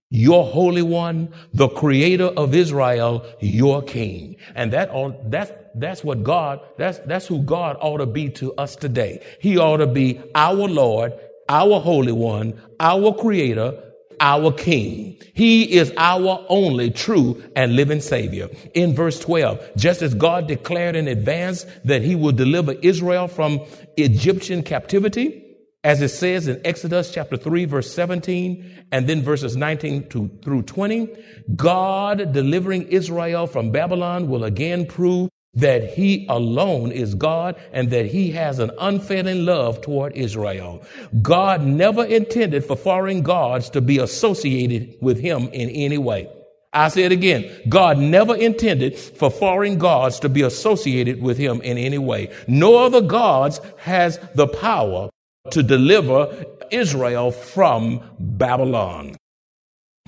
your 0.09 0.45
Holy 0.45 0.81
One, 0.81 1.33
the 1.53 1.67
Creator 1.69 2.25
of 2.25 2.55
Israel, 2.55 3.25
your 3.39 3.81
King. 3.81 4.37
And 4.55 4.71
that 4.73 4.89
all, 4.89 5.21
that's, 5.25 5.51
that's 5.81 6.03
what 6.03 6.23
God, 6.23 6.59
that's, 6.77 6.99
that's 6.99 7.27
who 7.27 7.41
God 7.41 7.77
ought 7.79 7.97
to 7.97 8.05
be 8.05 8.29
to 8.31 8.53
us 8.55 8.75
today. 8.75 9.23
He 9.39 9.57
ought 9.57 9.77
to 9.77 9.87
be 9.87 10.21
our 10.35 10.53
Lord, 10.53 11.13
our 11.49 11.79
Holy 11.79 12.11
One, 12.11 12.59
our 12.79 13.13
Creator, 13.13 13.83
our 14.19 14.51
King. 14.51 15.17
He 15.33 15.77
is 15.77 15.93
our 15.97 16.45
only 16.49 16.91
true 16.91 17.43
and 17.55 17.75
living 17.75 18.01
Savior. 18.01 18.49
In 18.73 18.95
verse 18.95 19.19
12, 19.19 19.75
just 19.77 20.01
as 20.01 20.13
God 20.13 20.47
declared 20.47 20.95
in 20.95 21.07
advance 21.07 21.65
that 21.85 22.01
He 22.01 22.15
will 22.15 22.31
deliver 22.31 22.73
Israel 22.73 23.27
from 23.27 23.61
Egyptian 23.97 24.63
captivity, 24.63 25.43
as 25.83 26.01
it 26.01 26.09
says 26.09 26.47
in 26.47 26.59
Exodus 26.65 27.11
chapter 27.11 27.37
3, 27.37 27.65
verse 27.65 27.93
17, 27.93 28.85
and 28.91 29.07
then 29.07 29.21
verses 29.21 29.55
19 29.55 30.09
to, 30.09 30.27
through 30.43 30.63
20, 30.63 31.07
God 31.55 32.33
delivering 32.33 32.83
Israel 32.87 33.47
from 33.47 33.71
Babylon 33.71 34.27
will 34.27 34.43
again 34.43 34.85
prove 34.85 35.29
that 35.57 35.93
he 35.93 36.25
alone 36.29 36.91
is 36.91 37.15
God 37.15 37.55
and 37.73 37.89
that 37.89 38.05
he 38.05 38.31
has 38.31 38.59
an 38.59 38.71
unfailing 38.79 39.45
love 39.45 39.81
toward 39.81 40.13
Israel. 40.15 40.83
God 41.21 41.63
never 41.63 42.05
intended 42.05 42.63
for 42.63 42.75
foreign 42.75 43.23
gods 43.23 43.69
to 43.71 43.81
be 43.81 43.97
associated 43.97 44.95
with 45.01 45.19
him 45.19 45.49
in 45.49 45.69
any 45.69 45.97
way. 45.97 46.29
I 46.73 46.89
say 46.89 47.03
it 47.03 47.11
again. 47.11 47.49
God 47.67 47.97
never 47.97 48.35
intended 48.35 48.95
for 48.97 49.31
foreign 49.31 49.79
gods 49.79 50.19
to 50.19 50.29
be 50.29 50.43
associated 50.43 51.21
with 51.21 51.37
him 51.37 51.59
in 51.61 51.77
any 51.77 51.97
way. 51.97 52.31
No 52.47 52.77
other 52.77 53.01
gods 53.01 53.59
has 53.77 54.19
the 54.35 54.47
power 54.47 55.09
to 55.51 55.63
deliver 55.63 56.45
Israel 56.71 57.31
from 57.31 58.01
Babylon. 58.19 59.15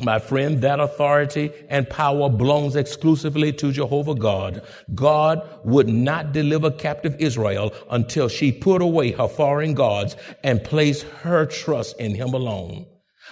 My 0.02 0.18
friend, 0.18 0.62
that 0.62 0.80
authority 0.80 1.52
and 1.68 1.90
power 1.90 2.30
belongs 2.30 2.78
exclusively 2.78 3.52
to 3.54 3.74
Jehovah 3.74 4.16
God. 4.16 4.62
God 4.96 5.46
would 5.66 5.90
not 5.90 6.32
deliver 6.32 6.72
captive 6.72 7.18
Israel 7.20 7.74
until 7.92 8.30
she 8.30 8.54
put 8.54 8.82
away 8.82 9.12
her 9.12 9.28
foreign 9.28 9.74
gods 9.74 10.16
and 10.42 10.64
placed 10.64 11.04
her 11.04 11.46
trust 11.46 12.00
in 12.00 12.16
him 12.16 12.34
alone. 12.34 12.86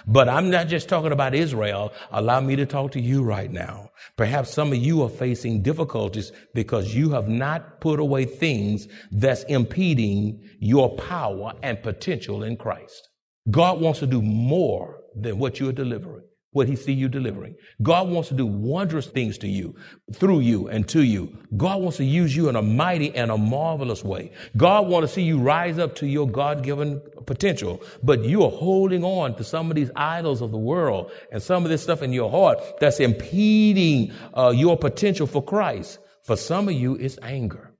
But 0.06 0.28
I'm 0.28 0.50
not 0.50 0.68
just 0.68 0.90
talking 0.90 1.10
about 1.10 1.34
Israel. 1.34 1.92
Allow 2.10 2.40
me 2.40 2.54
to 2.56 2.66
talk 2.66 2.92
to 2.92 3.00
you 3.00 3.22
right 3.22 3.50
now. 3.50 3.90
Perhaps 4.18 4.52
some 4.52 4.70
of 4.72 4.78
you 4.78 5.02
are 5.02 5.08
facing 5.08 5.62
difficulties 5.62 6.32
because 6.54 6.94
you 6.94 7.10
have 7.10 7.28
not 7.28 7.80
put 7.80 7.98
away 7.98 8.26
things 8.26 8.88
that's 9.10 9.42
impeding 9.44 10.46
your 10.60 10.94
power 10.96 11.54
and 11.62 11.82
potential 11.82 12.42
in 12.42 12.58
Christ. 12.58 13.08
God 13.50 13.80
wants 13.80 14.00
to 14.00 14.06
do 14.06 14.20
more 14.20 15.00
than 15.16 15.38
what 15.38 15.58
you're 15.58 15.72
delivering 15.72 16.27
what 16.58 16.68
he 16.68 16.74
see 16.74 16.92
you 16.92 17.08
delivering. 17.08 17.54
God 17.80 18.08
wants 18.08 18.28
to 18.30 18.34
do 18.34 18.44
wondrous 18.44 19.06
things 19.06 19.38
to 19.38 19.48
you, 19.48 19.76
through 20.12 20.40
you 20.40 20.66
and 20.68 20.88
to 20.88 21.02
you. 21.02 21.38
God 21.56 21.80
wants 21.80 21.98
to 21.98 22.04
use 22.04 22.34
you 22.34 22.48
in 22.48 22.56
a 22.56 22.62
mighty 22.62 23.14
and 23.14 23.30
a 23.30 23.38
marvelous 23.38 24.02
way. 24.02 24.32
God 24.56 24.88
wants 24.88 25.12
to 25.12 25.14
see 25.14 25.22
you 25.22 25.38
rise 25.38 25.78
up 25.78 25.94
to 25.96 26.06
your 26.08 26.28
God-given 26.28 27.00
potential, 27.26 27.80
but 28.02 28.24
you 28.24 28.42
are 28.42 28.50
holding 28.50 29.04
on 29.04 29.36
to 29.36 29.44
some 29.44 29.70
of 29.70 29.76
these 29.76 29.92
idols 29.94 30.42
of 30.42 30.50
the 30.50 30.58
world 30.58 31.12
and 31.30 31.40
some 31.40 31.62
of 31.62 31.70
this 31.70 31.80
stuff 31.84 32.02
in 32.02 32.12
your 32.12 32.28
heart 32.28 32.58
that's 32.80 32.98
impeding 32.98 34.12
uh, 34.36 34.50
your 34.50 34.76
potential 34.76 35.28
for 35.28 35.44
Christ. 35.44 36.00
For 36.24 36.34
some 36.36 36.68
of 36.68 36.74
you, 36.74 36.96
it's 36.96 37.18
anger. 37.22 37.72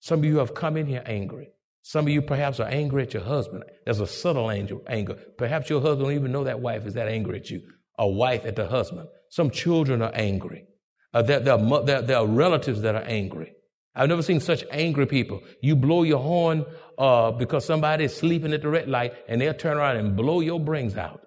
Some 0.00 0.18
of 0.18 0.24
you 0.24 0.38
have 0.38 0.54
come 0.54 0.76
in 0.76 0.86
here 0.86 1.04
angry. 1.06 1.50
Some 1.82 2.06
of 2.06 2.12
you 2.12 2.20
perhaps 2.20 2.58
are 2.58 2.68
angry 2.68 3.02
at 3.04 3.14
your 3.14 3.22
husband. 3.22 3.62
There's 3.84 4.00
a 4.00 4.06
subtle 4.06 4.50
anger. 4.50 5.14
Perhaps 5.36 5.70
your 5.70 5.80
husband 5.80 6.08
don't 6.08 6.16
even 6.16 6.32
know 6.32 6.44
that 6.44 6.58
wife 6.58 6.84
is 6.86 6.94
that 6.94 7.08
angry 7.08 7.38
at 7.38 7.48
you 7.50 7.62
a 7.98 8.08
wife 8.08 8.44
at 8.44 8.56
the 8.56 8.66
husband. 8.66 9.08
Some 9.30 9.50
children 9.50 10.02
are 10.02 10.12
angry. 10.14 10.66
Uh, 11.12 11.22
there, 11.22 11.40
there, 11.40 11.54
are, 11.54 11.84
there, 11.84 12.02
there, 12.02 12.18
are 12.18 12.26
relatives 12.26 12.82
that 12.82 12.94
are 12.94 13.02
angry. 13.02 13.52
I've 13.94 14.08
never 14.08 14.22
seen 14.22 14.40
such 14.40 14.64
angry 14.70 15.06
people. 15.06 15.40
You 15.60 15.76
blow 15.76 16.02
your 16.02 16.18
horn 16.18 16.64
uh, 16.98 17.30
because 17.30 17.64
somebody 17.64 18.04
is 18.04 18.16
sleeping 18.16 18.52
at 18.52 18.62
the 18.62 18.68
red 18.68 18.88
light 18.88 19.14
and 19.28 19.40
they'll 19.40 19.54
turn 19.54 19.76
around 19.76 19.96
and 19.96 20.16
blow 20.16 20.40
your 20.40 20.58
brains 20.58 20.96
out. 20.96 21.20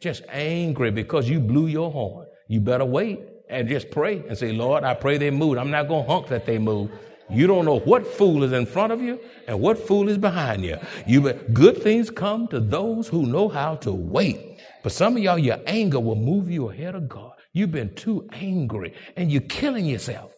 Just 0.00 0.22
angry 0.28 0.90
because 0.90 1.28
you 1.28 1.38
blew 1.38 1.68
your 1.68 1.92
horn. 1.92 2.26
You 2.48 2.60
better 2.60 2.84
wait 2.84 3.20
and 3.48 3.68
just 3.68 3.90
pray 3.90 4.24
and 4.28 4.36
say, 4.36 4.50
Lord, 4.50 4.82
I 4.82 4.94
pray 4.94 5.18
they 5.18 5.30
move. 5.30 5.58
I'm 5.58 5.70
not 5.70 5.86
going 5.86 6.04
to 6.04 6.10
honk 6.10 6.28
that 6.28 6.46
they 6.46 6.58
move. 6.58 6.90
You 7.28 7.46
don't 7.46 7.64
know 7.64 7.78
what 7.78 8.06
fool 8.06 8.42
is 8.42 8.50
in 8.52 8.66
front 8.66 8.92
of 8.92 9.00
you 9.00 9.20
and 9.46 9.60
what 9.60 9.78
fool 9.78 10.08
is 10.08 10.18
behind 10.18 10.64
you. 10.64 10.78
You 11.06 11.32
good 11.32 11.80
things 11.80 12.10
come 12.10 12.48
to 12.48 12.58
those 12.58 13.06
who 13.06 13.26
know 13.26 13.48
how 13.48 13.76
to 13.76 13.92
wait. 13.92 14.49
But 14.82 14.92
some 14.92 15.16
of 15.16 15.22
y'all, 15.22 15.38
your 15.38 15.58
anger 15.66 16.00
will 16.00 16.16
move 16.16 16.50
you 16.50 16.70
ahead 16.70 16.94
of 16.94 17.08
God. 17.08 17.32
You've 17.52 17.72
been 17.72 17.94
too 17.94 18.28
angry 18.32 18.94
and 19.16 19.30
you're 19.30 19.42
killing 19.42 19.84
yourself. 19.84 20.34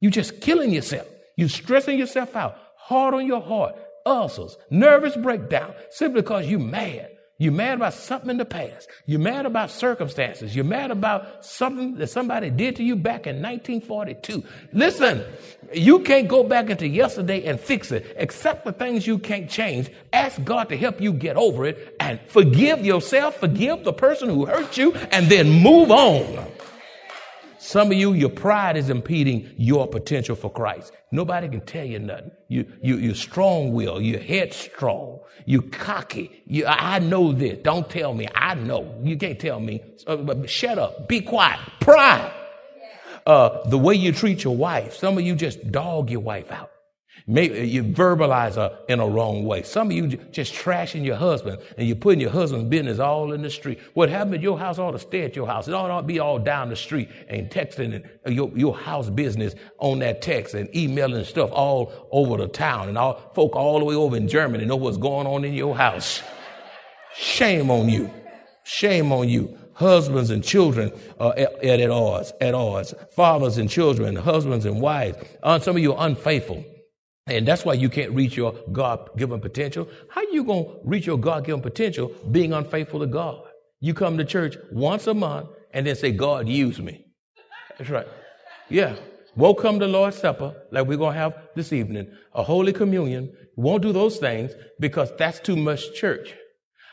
You're 0.00 0.10
just 0.10 0.40
killing 0.40 0.72
yourself. 0.72 1.06
You're 1.36 1.48
stressing 1.48 1.98
yourself 1.98 2.36
out, 2.36 2.56
hard 2.76 3.14
on 3.14 3.26
your 3.26 3.40
heart, 3.40 3.76
ulcers, 4.06 4.56
nervous 4.70 5.16
breakdown, 5.16 5.74
simply 5.90 6.22
because 6.22 6.46
you're 6.46 6.60
mad. 6.60 7.08
You're 7.36 7.52
mad 7.52 7.74
about 7.74 7.94
something 7.94 8.30
in 8.30 8.36
the 8.36 8.44
past. 8.44 8.88
You're 9.06 9.18
mad 9.18 9.44
about 9.44 9.72
circumstances. 9.72 10.54
You're 10.54 10.64
mad 10.64 10.92
about 10.92 11.44
something 11.44 11.96
that 11.96 12.06
somebody 12.06 12.48
did 12.48 12.76
to 12.76 12.84
you 12.84 12.94
back 12.94 13.26
in 13.26 13.42
1942. 13.42 14.44
Listen, 14.72 15.24
you 15.72 15.98
can't 16.00 16.28
go 16.28 16.44
back 16.44 16.70
into 16.70 16.86
yesterday 16.86 17.44
and 17.44 17.58
fix 17.58 17.90
it. 17.90 18.14
Except 18.16 18.64
the 18.64 18.72
things 18.72 19.04
you 19.04 19.18
can't 19.18 19.50
change. 19.50 19.90
Ask 20.12 20.44
God 20.44 20.68
to 20.68 20.76
help 20.76 21.00
you 21.00 21.12
get 21.12 21.36
over 21.36 21.64
it 21.64 21.96
and 21.98 22.20
forgive 22.28 22.86
yourself, 22.86 23.38
forgive 23.40 23.82
the 23.82 23.92
person 23.92 24.28
who 24.28 24.46
hurt 24.46 24.76
you, 24.76 24.92
and 25.10 25.26
then 25.26 25.50
move 25.50 25.90
on. 25.90 26.46
Some 27.64 27.92
of 27.92 27.96
you, 27.96 28.12
your 28.12 28.28
pride 28.28 28.76
is 28.76 28.90
impeding 28.90 29.54
your 29.56 29.88
potential 29.88 30.36
for 30.36 30.50
Christ. 30.50 30.92
Nobody 31.10 31.48
can 31.48 31.62
tell 31.62 31.86
you 31.86 31.98
nothing. 31.98 32.30
You, 32.46 32.70
you, 32.82 32.98
you're 32.98 33.14
strong 33.14 33.72
will. 33.72 34.02
You're 34.02 34.20
headstrong. 34.20 35.20
You're 35.46 35.62
cocky. 35.62 36.42
You, 36.44 36.66
I 36.66 36.98
know 36.98 37.32
this. 37.32 37.60
Don't 37.62 37.88
tell 37.88 38.12
me. 38.12 38.28
I 38.34 38.52
know. 38.52 39.00
You 39.02 39.16
can't 39.16 39.40
tell 39.40 39.60
me. 39.60 39.80
So, 39.96 40.44
shut 40.44 40.78
up. 40.78 41.08
Be 41.08 41.22
quiet. 41.22 41.58
Pride. 41.80 42.30
Uh, 43.26 43.66
the 43.70 43.78
way 43.78 43.94
you 43.94 44.12
treat 44.12 44.44
your 44.44 44.54
wife. 44.54 44.94
Some 44.94 45.16
of 45.16 45.24
you 45.24 45.34
just 45.34 45.72
dog 45.72 46.10
your 46.10 46.20
wife 46.20 46.52
out. 46.52 46.70
Maybe 47.26 47.66
you 47.66 47.82
verbalize 47.82 48.56
her 48.56 48.78
in 48.86 49.00
a 49.00 49.08
wrong 49.08 49.44
way. 49.46 49.62
Some 49.62 49.86
of 49.86 49.92
you 49.94 50.08
just 50.08 50.52
trashing 50.52 51.06
your 51.06 51.16
husband 51.16 51.62
and 51.78 51.86
you're 51.86 51.96
putting 51.96 52.20
your 52.20 52.30
husband's 52.30 52.68
business 52.68 52.98
all 52.98 53.32
in 53.32 53.40
the 53.40 53.48
street. 53.48 53.80
What 53.94 54.10
happened 54.10 54.34
at 54.34 54.42
your 54.42 54.58
house 54.58 54.78
ought 54.78 54.90
to 54.90 54.98
stay 54.98 55.22
at 55.22 55.34
your 55.34 55.46
house. 55.46 55.66
It 55.66 55.72
ought 55.72 55.88
not 55.88 56.06
be 56.06 56.18
all 56.18 56.38
down 56.38 56.68
the 56.68 56.76
street 56.76 57.08
and 57.28 57.48
texting 57.48 58.06
your, 58.26 58.50
your 58.54 58.76
house 58.76 59.08
business 59.08 59.54
on 59.78 60.00
that 60.00 60.20
text 60.20 60.52
and 60.52 60.74
emailing 60.76 61.24
stuff 61.24 61.50
all 61.50 62.08
over 62.12 62.36
the 62.36 62.48
town 62.48 62.90
and 62.90 62.98
all 62.98 63.32
folk 63.34 63.56
all 63.56 63.78
the 63.78 63.86
way 63.86 63.94
over 63.94 64.18
in 64.18 64.28
Germany 64.28 64.66
know 64.66 64.76
what's 64.76 64.98
going 64.98 65.26
on 65.26 65.46
in 65.46 65.54
your 65.54 65.74
house. 65.74 66.22
Shame 67.14 67.70
on 67.70 67.88
you. 67.88 68.12
Shame 68.64 69.12
on 69.12 69.30
you 69.30 69.58
husbands 69.74 70.30
and 70.30 70.44
children 70.44 70.92
are 71.18 71.36
at, 71.36 71.64
at, 71.64 71.90
odds, 71.90 72.32
at 72.40 72.54
odds, 72.54 72.94
fathers 73.10 73.58
and 73.58 73.68
children, 73.68 74.14
husbands 74.14 74.66
and 74.66 74.80
wives. 74.80 75.18
Uh, 75.42 75.58
some 75.58 75.74
of 75.74 75.82
you 75.82 75.92
are 75.94 76.06
unfaithful. 76.06 76.64
And 77.26 77.48
that's 77.48 77.64
why 77.64 77.72
you 77.74 77.88
can't 77.88 78.12
reach 78.12 78.36
your 78.36 78.52
God 78.70 79.08
given 79.16 79.40
potential. 79.40 79.88
How 80.10 80.22
you 80.30 80.44
going 80.44 80.64
to 80.64 80.80
reach 80.84 81.06
your 81.06 81.18
God 81.18 81.46
given 81.46 81.62
potential 81.62 82.12
being 82.30 82.52
unfaithful 82.52 83.00
to 83.00 83.06
God? 83.06 83.42
You 83.80 83.94
come 83.94 84.18
to 84.18 84.24
church 84.24 84.56
once 84.72 85.06
a 85.06 85.14
month 85.14 85.48
and 85.72 85.86
then 85.86 85.96
say, 85.96 86.12
God, 86.12 86.48
use 86.48 86.80
me. 86.80 87.06
That's 87.78 87.90
right. 87.90 88.06
Yeah. 88.68 88.96
Won't 89.36 89.58
come 89.58 89.80
to 89.80 89.86
Lord's 89.86 90.18
Supper 90.18 90.54
like 90.70 90.86
we're 90.86 90.98
going 90.98 91.14
to 91.14 91.18
have 91.18 91.34
this 91.56 91.72
evening, 91.72 92.12
a 92.34 92.42
Holy 92.42 92.72
Communion. 92.72 93.34
Won't 93.56 93.82
do 93.82 93.92
those 93.92 94.18
things 94.18 94.52
because 94.78 95.10
that's 95.16 95.40
too 95.40 95.56
much 95.56 95.94
church. 95.94 96.34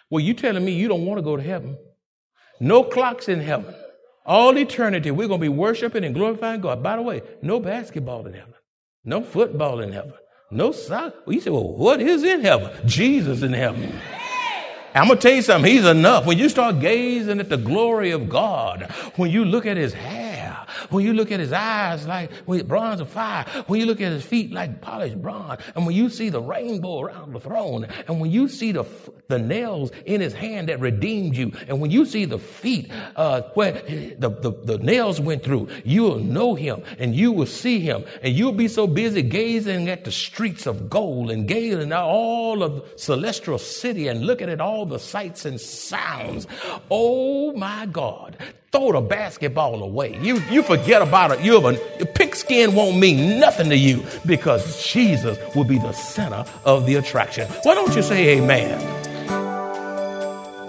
Well, 0.10 0.22
you 0.22 0.34
telling 0.34 0.66
me 0.66 0.72
you 0.72 0.88
don't 0.88 1.06
want 1.06 1.20
to 1.20 1.24
go 1.24 1.36
to 1.36 1.44
heaven. 1.44 1.78
No 2.60 2.84
clocks 2.84 3.28
in 3.28 3.42
heaven. 3.42 3.76
All 4.26 4.58
eternity, 4.58 5.12
we're 5.12 5.28
going 5.28 5.40
to 5.40 5.46
be 5.46 5.50
worshiping 5.50 6.04
and 6.04 6.16
glorifying 6.16 6.62
God. 6.62 6.82
By 6.82 6.96
the 6.96 7.02
way, 7.02 7.22
no 7.42 7.60
basketball 7.60 8.26
in 8.28 8.34
heaven. 8.34 8.54
No 9.04 9.24
football 9.24 9.80
in 9.80 9.94
heaven. 9.94 10.14
No 10.52 10.72
soccer. 10.72 11.18
Well, 11.26 11.34
you 11.34 11.42
say, 11.42 11.50
well, 11.50 11.76
what 11.76 12.02
is 12.02 12.24
in 12.24 12.42
heaven? 12.42 12.72
Jesus 12.88 13.42
in 13.42 13.54
heaven. 13.54 14.00
I'm 14.94 15.08
going 15.08 15.18
to 15.18 15.22
tell 15.22 15.36
you 15.36 15.42
something. 15.42 15.72
He's 15.72 15.86
enough. 15.86 16.26
When 16.26 16.38
you 16.38 16.50
start 16.50 16.80
gazing 16.82 17.40
at 17.40 17.50
the 17.50 17.58
glory 17.58 18.12
of 18.12 18.28
God, 18.28 18.92
when 19.16 19.32
you 19.32 19.46
look 19.46 19.66
at 19.66 19.78
his 19.78 19.94
hair, 19.94 20.21
when 20.92 21.06
you 21.06 21.14
look 21.14 21.32
at 21.32 21.40
his 21.40 21.52
eyes 21.52 22.06
like 22.06 22.30
bronze 22.68 23.02
of 23.02 23.10
fire, 23.10 23.46
when 23.68 23.80
you 23.80 23.86
look 23.86 24.02
at 24.02 24.12
his 24.12 24.24
feet 24.24 24.52
like 24.52 24.82
polished 24.82 25.22
bronze, 25.22 25.62
and 25.76 25.86
when 25.86 25.96
you 25.96 26.10
see 26.10 26.30
the 26.30 26.42
rainbow 26.42 27.02
around 27.02 27.34
the 27.34 27.40
throne, 27.40 27.86
and 28.08 28.20
when 28.20 28.32
you 28.32 28.48
see 28.48 28.72
the, 28.72 28.86
the 29.28 29.40
nails 29.40 29.92
in 30.06 30.22
his 30.22 30.34
hand 30.34 30.70
that 30.70 30.80
redeemed 30.80 31.36
you, 31.36 31.52
and 31.68 31.80
when 31.80 31.92
you 31.92 32.06
see 32.06 32.26
the 32.26 32.38
feet 32.38 32.92
uh, 33.16 33.42
where 33.54 33.72
the, 33.72 34.30
the, 34.30 34.52
the 34.64 34.78
nails 34.80 35.20
went 35.20 35.44
through, 35.44 35.68
you 35.84 36.04
will 36.04 36.20
know 36.20 36.56
him 36.56 36.84
and 37.00 37.16
you 37.16 37.32
will 37.32 37.46
see 37.46 37.80
him, 37.80 38.04
and 38.22 38.36
you'll 38.36 38.52
be 38.52 38.68
so 38.68 38.88
busy 38.88 39.22
gazing 39.22 39.90
at 39.90 40.04
the 40.04 40.12
streets 40.12 40.66
of 40.68 40.90
gold 40.90 41.32
and 41.32 41.48
gazing 41.48 41.92
at 41.92 42.02
all 42.02 42.64
of 42.64 42.84
celestial 42.96 43.58
city 43.58 44.08
and 44.08 44.26
looking 44.26 44.50
at 44.50 44.62
all 44.62 44.86
the 44.86 45.00
sights 45.00 45.46
and 45.46 45.60
sounds. 45.60 46.48
Oh 46.90 47.54
my 47.54 47.86
God 47.86 48.38
throw 48.72 48.94
the 48.94 49.02
basketball 49.02 49.84
away. 49.84 50.18
You, 50.22 50.40
you 50.50 50.64
forget 50.64 51.02
about 51.02 51.32
it. 51.32 51.42
You 51.42 51.60
have 51.60 51.66
a 51.66 52.06
pigskin 52.06 52.74
won't 52.74 52.98
mean 52.98 53.38
nothing 53.38 53.70
to 53.70 53.76
you 53.76 54.06
because 54.26 54.82
Jesus 54.82 55.38
will 55.54 55.66
be 55.66 55.78
the 55.78 55.92
center 55.92 56.46
of 56.64 56.86
the 56.86 56.96
attraction. 56.96 57.50
Why 57.64 57.76
don't 57.76 57.94
you 57.96 58.02
say 58.02 58.38
amen? 58.38 58.80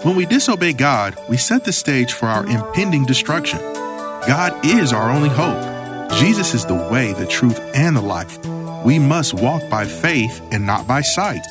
When 0.03 0.17
we 0.17 0.25
disobey 0.25 0.73
God, 0.73 1.15
we 1.29 1.37
set 1.37 1.63
the 1.63 1.71
stage 1.71 2.11
for 2.11 2.25
our 2.25 2.45
impending 2.45 3.05
destruction. 3.05 3.59
God 3.59 4.65
is 4.65 4.91
our 4.91 5.09
only 5.09 5.29
hope. 5.29 6.11
Jesus 6.19 6.53
is 6.53 6.65
the 6.65 6.75
way, 6.91 7.13
the 7.13 7.25
truth, 7.25 7.57
and 7.73 7.95
the 7.95 8.01
life. 8.01 8.37
We 8.83 8.99
must 8.99 9.33
walk 9.33 9.61
by 9.69 9.85
faith 9.85 10.41
and 10.51 10.65
not 10.65 10.85
by 10.87 11.01
sight. 11.01 11.45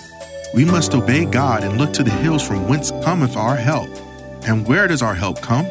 We 0.55 0.67
must 0.67 0.93
obey 0.93 1.25
God 1.25 1.65
and 1.65 1.79
look 1.79 1.95
to 1.95 2.05
the 2.05 2.11
hills 2.11 2.47
from 2.47 2.69
whence 2.69 2.91
cometh 3.03 3.39
our 3.39 3.57
help. 3.57 3.89
And 4.47 4.69
where 4.69 4.87
does 4.87 5.01
our 5.01 5.15
help 5.15 5.41
come? 5.41 5.67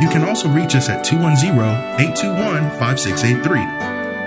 You 0.00 0.08
can 0.08 0.24
also 0.24 0.48
reach 0.48 0.74
us 0.74 0.88
at 0.88 1.04
210 1.04 1.54
821 2.00 2.70
5683. 2.80 3.60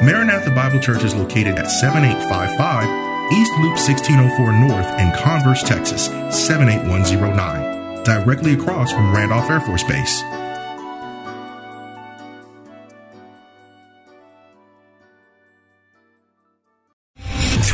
Maranatha 0.05 0.51
Bible 0.51 0.79
Church 0.79 1.03
is 1.03 1.13
located 1.13 1.57
at 1.57 1.69
7855 1.69 3.12
East 3.33 3.51
Loop 3.53 3.73
1604 3.81 4.51
North 4.51 4.99
in 4.99 5.11
Converse, 5.23 5.63
Texas 5.63 6.05
78109, 6.05 8.03
directly 8.03 8.53
across 8.53 8.91
from 8.91 9.11
Randolph 9.11 9.49
Air 9.49 9.59
Force 9.59 9.83
Base. 9.83 10.21